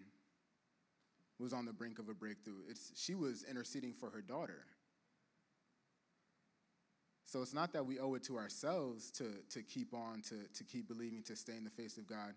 was 1.39 1.53
on 1.53 1.65
the 1.65 1.73
brink 1.73 1.97
of 1.97 2.09
a 2.09 2.13
breakthrough. 2.13 2.61
It's, 2.69 2.91
she 2.95 3.15
was 3.15 3.43
interceding 3.49 3.93
for 3.93 4.11
her 4.11 4.21
daughter. 4.21 4.65
So 7.27 7.41
it's 7.41 7.53
not 7.53 7.73
that 7.73 7.85
we 7.85 7.99
owe 7.99 8.15
it 8.15 8.23
to 8.23 8.37
ourselves 8.37 9.11
to, 9.11 9.25
to 9.51 9.61
keep 9.61 9.93
on, 9.93 10.21
to, 10.29 10.47
to 10.55 10.63
keep 10.63 10.87
believing, 10.87 11.21
to 11.23 11.35
stay 11.35 11.55
in 11.55 11.63
the 11.63 11.69
face 11.69 11.97
of 11.97 12.07
God. 12.07 12.33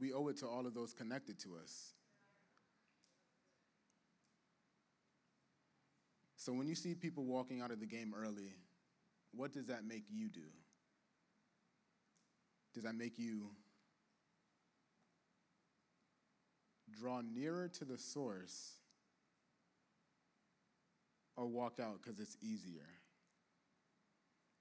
We 0.00 0.12
owe 0.12 0.26
it 0.28 0.38
to 0.38 0.48
all 0.48 0.66
of 0.66 0.74
those 0.74 0.92
connected 0.92 1.38
to 1.40 1.50
us. 1.62 1.92
So 6.36 6.52
when 6.52 6.66
you 6.66 6.74
see 6.74 6.94
people 6.94 7.24
walking 7.24 7.60
out 7.60 7.70
of 7.70 7.78
the 7.80 7.86
game 7.86 8.14
early, 8.18 8.54
what 9.32 9.52
does 9.52 9.66
that 9.66 9.84
make 9.84 10.04
you 10.10 10.28
do? 10.28 10.40
Does 12.74 12.84
that 12.84 12.94
make 12.94 13.18
you 13.18 13.50
draw 16.98 17.20
nearer 17.20 17.68
to 17.68 17.84
the 17.84 17.98
source 17.98 18.72
or 21.36 21.46
walk 21.46 21.78
out 21.80 22.00
because 22.02 22.20
it's 22.20 22.36
easier. 22.42 22.99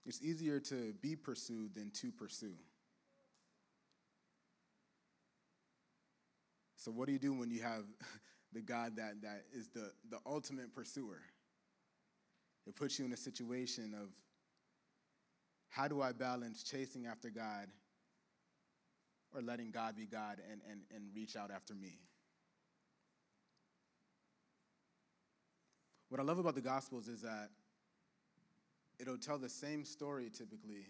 It's 0.06 0.22
easier 0.22 0.60
to 0.62 0.94
be 1.02 1.16
pursued 1.16 1.76
than 1.76 1.92
to 2.02 2.12
pursue. 2.12 2.56
So, 6.78 6.92
what 6.92 7.08
do 7.08 7.14
you 7.14 7.20
do 7.20 7.34
when 7.34 7.52
you 7.52 7.62
have 7.62 7.84
the 8.54 8.62
God 8.62 8.96
that, 8.96 9.22
that 9.22 9.44
is 9.54 9.68
the, 9.68 9.92
the 10.10 10.18
ultimate 10.26 10.74
pursuer? 10.74 11.22
It 12.66 12.76
puts 12.76 12.98
you 12.98 13.06
in 13.06 13.12
a 13.12 13.18
situation 13.18 13.94
of 14.00 14.10
how 15.70 15.88
do 15.88 16.02
I 16.02 16.12
balance 16.12 16.64
chasing 16.64 17.06
after 17.06 17.30
God 17.30 17.68
or 19.36 19.42
letting 19.42 19.72
God 19.72 19.96
be 19.96 20.06
God 20.06 20.38
and, 20.52 20.62
and, 20.70 20.82
and 20.96 21.04
reach 21.14 21.36
out 21.36 21.52
after 21.52 21.76
me? 21.76 22.00
What 26.10 26.20
I 26.20 26.24
love 26.24 26.40
about 26.40 26.56
the 26.56 26.62
Gospels 26.62 27.08
is 27.08 27.22
that 27.22 27.50
it'll 29.00 29.18
tell 29.18 29.38
the 29.38 29.50
same 29.50 29.86
story 29.86 30.30
typically, 30.30 30.88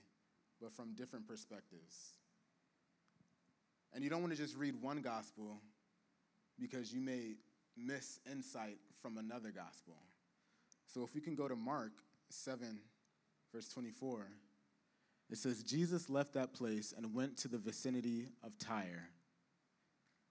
but 0.61 0.73
from 0.73 0.93
different 0.93 1.27
perspectives. 1.27 2.13
And 3.93 4.03
you 4.03 4.09
don't 4.09 4.21
want 4.21 4.33
to 4.33 4.37
just 4.37 4.55
read 4.55 4.81
one 4.81 5.01
gospel 5.01 5.61
because 6.59 6.93
you 6.93 7.01
may 7.01 7.35
miss 7.75 8.19
insight 8.29 8.77
from 9.01 9.17
another 9.17 9.51
gospel. 9.51 9.95
So 10.85 11.03
if 11.03 11.15
we 11.15 11.21
can 11.21 11.35
go 11.35 11.47
to 11.47 11.55
Mark 11.55 11.93
7, 12.29 12.79
verse 13.53 13.69
24, 13.69 14.27
it 15.29 15.37
says, 15.37 15.63
Jesus 15.63 16.09
left 16.09 16.33
that 16.33 16.53
place 16.53 16.93
and 16.95 17.13
went 17.13 17.37
to 17.37 17.47
the 17.47 17.57
vicinity 17.57 18.27
of 18.43 18.57
Tyre. 18.57 19.09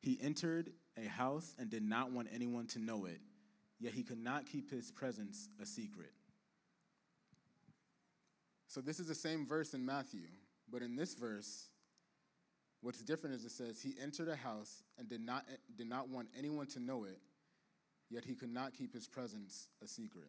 He 0.00 0.18
entered 0.20 0.70
a 0.96 1.08
house 1.08 1.54
and 1.58 1.70
did 1.70 1.82
not 1.82 2.12
want 2.12 2.28
anyone 2.32 2.66
to 2.68 2.78
know 2.78 3.06
it 3.06 3.20
yet 3.80 3.94
he 3.94 4.02
could 4.02 4.22
not 4.22 4.46
keep 4.46 4.70
his 4.70 4.90
presence 4.90 5.48
a 5.60 5.66
secret. 5.66 6.12
So, 8.68 8.82
this 8.82 9.00
is 9.00 9.08
the 9.08 9.14
same 9.14 9.46
verse 9.46 9.72
in 9.72 9.84
Matthew, 9.84 10.26
but 10.70 10.82
in 10.82 10.94
this 10.94 11.14
verse, 11.14 11.68
what's 12.82 13.02
different 13.02 13.34
is 13.34 13.44
it 13.46 13.50
says, 13.50 13.80
He 13.80 13.94
entered 14.00 14.28
a 14.28 14.36
house 14.36 14.82
and 14.98 15.08
did 15.08 15.22
not, 15.22 15.46
did 15.76 15.88
not 15.88 16.10
want 16.10 16.28
anyone 16.38 16.66
to 16.68 16.80
know 16.80 17.04
it, 17.04 17.18
yet 18.10 18.26
he 18.26 18.34
could 18.34 18.52
not 18.52 18.74
keep 18.74 18.92
his 18.92 19.08
presence 19.08 19.68
a 19.82 19.88
secret. 19.88 20.28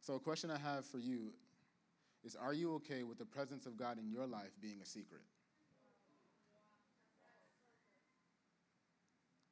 So, 0.00 0.14
a 0.14 0.20
question 0.20 0.52
I 0.52 0.58
have 0.58 0.86
for 0.86 0.98
you 0.98 1.32
is 2.22 2.36
Are 2.36 2.54
you 2.54 2.74
okay 2.76 3.02
with 3.02 3.18
the 3.18 3.26
presence 3.26 3.66
of 3.66 3.76
God 3.76 3.98
in 3.98 4.08
your 4.08 4.28
life 4.28 4.52
being 4.62 4.78
a 4.80 4.86
secret? 4.86 5.22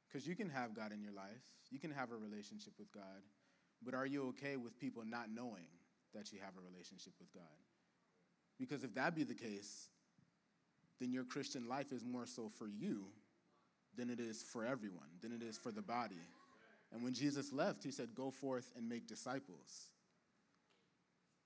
Because 0.07 0.25
you 0.25 0.35
can 0.35 0.49
have 0.49 0.73
God 0.73 0.93
in 0.93 1.03
your 1.03 1.13
life, 1.13 1.43
you 1.71 1.77
can 1.77 1.91
have 1.91 2.11
a 2.13 2.15
relationship 2.15 2.71
with 2.79 2.89
God, 2.93 3.21
but 3.83 3.93
are 3.93 4.05
you 4.05 4.29
okay 4.29 4.55
with 4.55 4.79
people 4.79 5.03
not 5.05 5.27
knowing 5.29 5.67
that 6.13 6.31
you 6.31 6.39
have 6.39 6.53
a 6.57 6.71
relationship 6.71 7.13
with 7.19 7.31
God? 7.33 7.43
Because 8.59 8.83
if 8.83 8.93
that 8.95 9.15
be 9.15 9.23
the 9.23 9.35
case, 9.35 9.87
then 10.99 11.11
your 11.11 11.23
Christian 11.23 11.67
life 11.67 11.91
is 11.91 12.03
more 12.03 12.25
so 12.25 12.49
for 12.57 12.67
you 12.67 13.05
than 13.95 14.09
it 14.09 14.19
is 14.19 14.43
for 14.43 14.65
everyone, 14.65 15.07
than 15.21 15.31
it 15.31 15.41
is 15.41 15.57
for 15.57 15.71
the 15.71 15.81
body. 15.81 16.21
And 16.91 17.03
when 17.03 17.13
Jesus 17.13 17.53
left, 17.53 17.83
he 17.83 17.91
said, 17.91 18.15
Go 18.15 18.31
forth 18.31 18.71
and 18.75 18.89
make 18.89 19.07
disciples. 19.07 19.89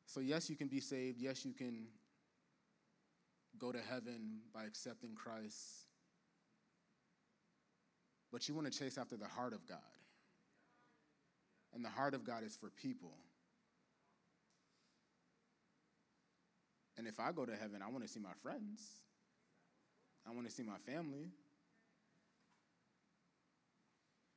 So, 0.05 0.19
yes, 0.19 0.49
you 0.49 0.55
can 0.55 0.67
be 0.67 0.79
saved. 0.79 1.21
Yes, 1.21 1.45
you 1.45 1.53
can 1.53 1.87
go 3.57 3.71
to 3.71 3.79
heaven 3.79 4.39
by 4.53 4.63
accepting 4.63 5.15
Christ 5.15 5.83
but 8.33 8.49
you 8.49 8.55
want 8.55 8.69
to 8.69 8.77
chase 8.77 8.97
after 8.97 9.15
the 9.15 9.27
heart 9.27 9.53
of 9.53 9.65
God. 9.67 9.77
And 11.71 11.85
the 11.85 11.89
heart 11.89 12.15
of 12.15 12.25
God 12.25 12.43
is 12.43 12.55
for 12.55 12.71
people. 12.71 13.13
And 16.97 17.07
if 17.07 17.19
I 17.19 17.31
go 17.31 17.45
to 17.45 17.55
heaven, 17.55 17.81
I 17.81 17.89
want 17.89 18.03
to 18.03 18.09
see 18.09 18.19
my 18.19 18.33
friends. 18.41 18.81
I 20.27 20.31
want 20.31 20.47
to 20.47 20.53
see 20.53 20.63
my 20.63 20.77
family. 20.85 21.31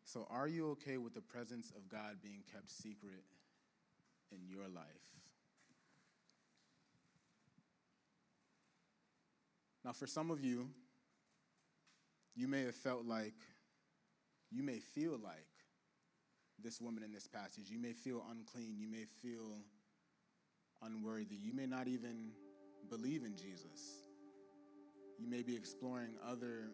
So, 0.05 0.27
are 0.31 0.49
you 0.49 0.71
okay 0.71 0.97
with 0.97 1.15
the 1.15 1.21
presence 1.21 1.73
of 1.77 1.89
God 1.89 2.19
being 2.23 2.43
kept 2.53 2.71
secret 2.71 3.25
in 4.33 4.49
your 4.49 4.69
life? 4.69 4.87
Now, 9.85 9.93
for 9.93 10.07
some 10.07 10.31
of 10.31 10.43
you, 10.43 10.69
you 12.35 12.49
may 12.49 12.63
have 12.63 12.75
felt 12.75 13.05
like 13.05 13.35
you 14.51 14.63
may 14.63 14.79
feel 14.79 15.13
like 15.13 15.47
this 16.63 16.81
woman 16.81 17.03
in 17.03 17.13
this 17.13 17.27
passage. 17.27 17.69
You 17.69 17.79
may 17.79 17.93
feel 17.93 18.25
unclean. 18.31 18.77
You 18.79 18.89
may 18.89 19.05
feel 19.23 19.59
unworthy. 20.83 21.37
You 21.37 21.53
may 21.53 21.67
not 21.67 21.89
even 21.89 22.31
believe 22.89 23.25
in 23.25 23.37
Jesus. 23.37 24.03
You 25.19 25.29
may 25.29 25.43
be 25.43 25.55
exploring 25.57 26.11
other 26.27 26.71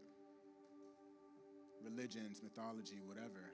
religions, 1.83 2.41
mythology, 2.43 3.01
whatever. 3.05 3.53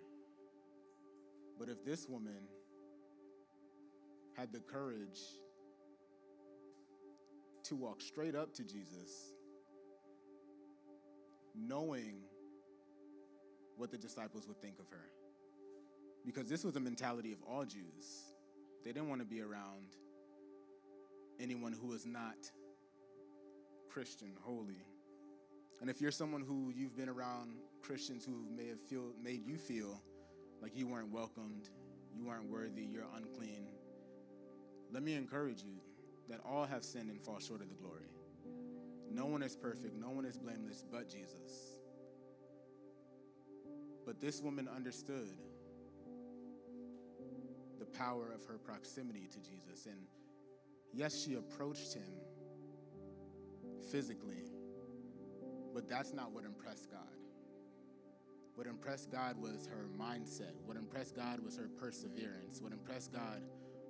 But 1.58 1.68
if 1.68 1.84
this 1.84 2.06
woman 2.08 2.48
had 4.36 4.52
the 4.52 4.60
courage 4.60 5.18
to 7.64 7.74
walk 7.74 8.00
straight 8.00 8.34
up 8.34 8.54
to 8.54 8.62
Jesus, 8.62 9.32
knowing 11.54 12.20
what 13.76 13.90
the 13.90 13.98
disciples 13.98 14.46
would 14.46 14.60
think 14.62 14.78
of 14.78 14.88
her, 14.90 15.10
because 16.24 16.48
this 16.48 16.64
was 16.64 16.74
the 16.74 16.80
mentality 16.80 17.32
of 17.32 17.38
all 17.42 17.64
Jews. 17.64 18.34
They 18.84 18.92
didn't 18.92 19.08
want 19.08 19.20
to 19.20 19.26
be 19.26 19.40
around 19.40 19.96
anyone 21.40 21.72
who 21.72 21.92
is 21.92 22.06
not 22.06 22.36
Christian, 23.88 24.32
holy. 24.42 24.84
And 25.80 25.88
if 25.88 26.00
you're 26.00 26.10
someone 26.10 26.42
who 26.42 26.72
you've 26.74 26.96
been 26.96 27.08
around 27.08 27.56
Christians 27.82 28.24
who 28.24 28.46
may 28.54 28.68
have 28.68 28.80
feel, 28.80 29.12
made 29.22 29.46
you 29.46 29.56
feel 29.56 30.00
like 30.60 30.76
you 30.76 30.86
weren't 30.86 31.12
welcomed, 31.12 31.68
you 32.14 32.26
weren't 32.26 32.50
worthy, 32.50 32.82
you're 32.82 33.06
unclean, 33.16 33.68
let 34.92 35.02
me 35.02 35.14
encourage 35.14 35.62
you 35.62 35.74
that 36.28 36.40
all 36.44 36.64
have 36.64 36.84
sinned 36.84 37.10
and 37.10 37.20
fall 37.20 37.38
short 37.38 37.60
of 37.60 37.68
the 37.68 37.74
glory. 37.74 38.10
No 39.10 39.26
one 39.26 39.42
is 39.42 39.56
perfect, 39.56 39.94
no 39.96 40.10
one 40.10 40.24
is 40.24 40.38
blameless 40.38 40.84
but 40.90 41.08
Jesus. 41.08 41.78
But 44.04 44.20
this 44.20 44.40
woman 44.40 44.68
understood 44.74 45.36
the 47.78 47.84
power 47.84 48.32
of 48.34 48.44
her 48.46 48.58
proximity 48.58 49.28
to 49.32 49.38
Jesus. 49.38 49.86
And 49.86 49.98
yes, 50.92 51.22
she 51.24 51.34
approached 51.34 51.94
him 51.94 52.12
physically, 53.90 54.44
but 55.74 55.88
that's 55.88 56.12
not 56.12 56.32
what 56.32 56.44
impressed 56.44 56.90
God. 56.90 57.00
What 58.54 58.66
impressed 58.66 59.12
God 59.12 59.40
was 59.40 59.68
her 59.68 59.86
mindset. 59.96 60.52
What 60.64 60.76
impressed 60.76 61.14
God 61.14 61.38
was 61.44 61.56
her 61.56 61.68
perseverance. 61.78 62.60
What 62.60 62.72
impressed 62.72 63.12
God 63.12 63.42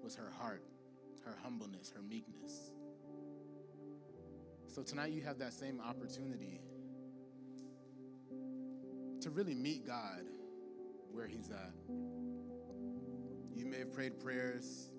was 0.02 0.14
her 0.14 0.30
heart, 0.38 0.62
her 1.24 1.34
humbleness, 1.42 1.90
her 1.96 2.02
meekness. 2.02 2.72
So 4.66 4.82
tonight 4.82 5.12
you 5.12 5.22
have 5.22 5.38
that 5.38 5.54
same 5.54 5.80
opportunity 5.80 6.60
to 9.22 9.30
really 9.30 9.54
meet 9.54 9.86
God 9.86 10.20
where 11.12 11.26
He's 11.26 11.50
at. 11.50 11.72
You 13.56 13.64
may 13.64 13.78
have 13.78 13.92
prayed 13.92 14.20
prayers 14.20 14.90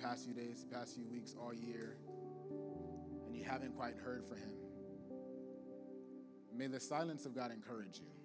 past 0.00 0.24
few 0.24 0.34
days, 0.34 0.64
the 0.68 0.74
past 0.74 0.94
few 0.94 1.06
weeks, 1.06 1.34
all 1.38 1.52
year, 1.52 1.96
and 3.26 3.36
you 3.36 3.44
haven't 3.44 3.76
quite 3.76 3.96
heard 3.96 4.26
from 4.26 4.38
Him. 4.38 4.54
May 6.54 6.66
the 6.66 6.80
silence 6.80 7.26
of 7.26 7.34
God 7.34 7.52
encourage 7.52 7.98
you. 7.98 8.19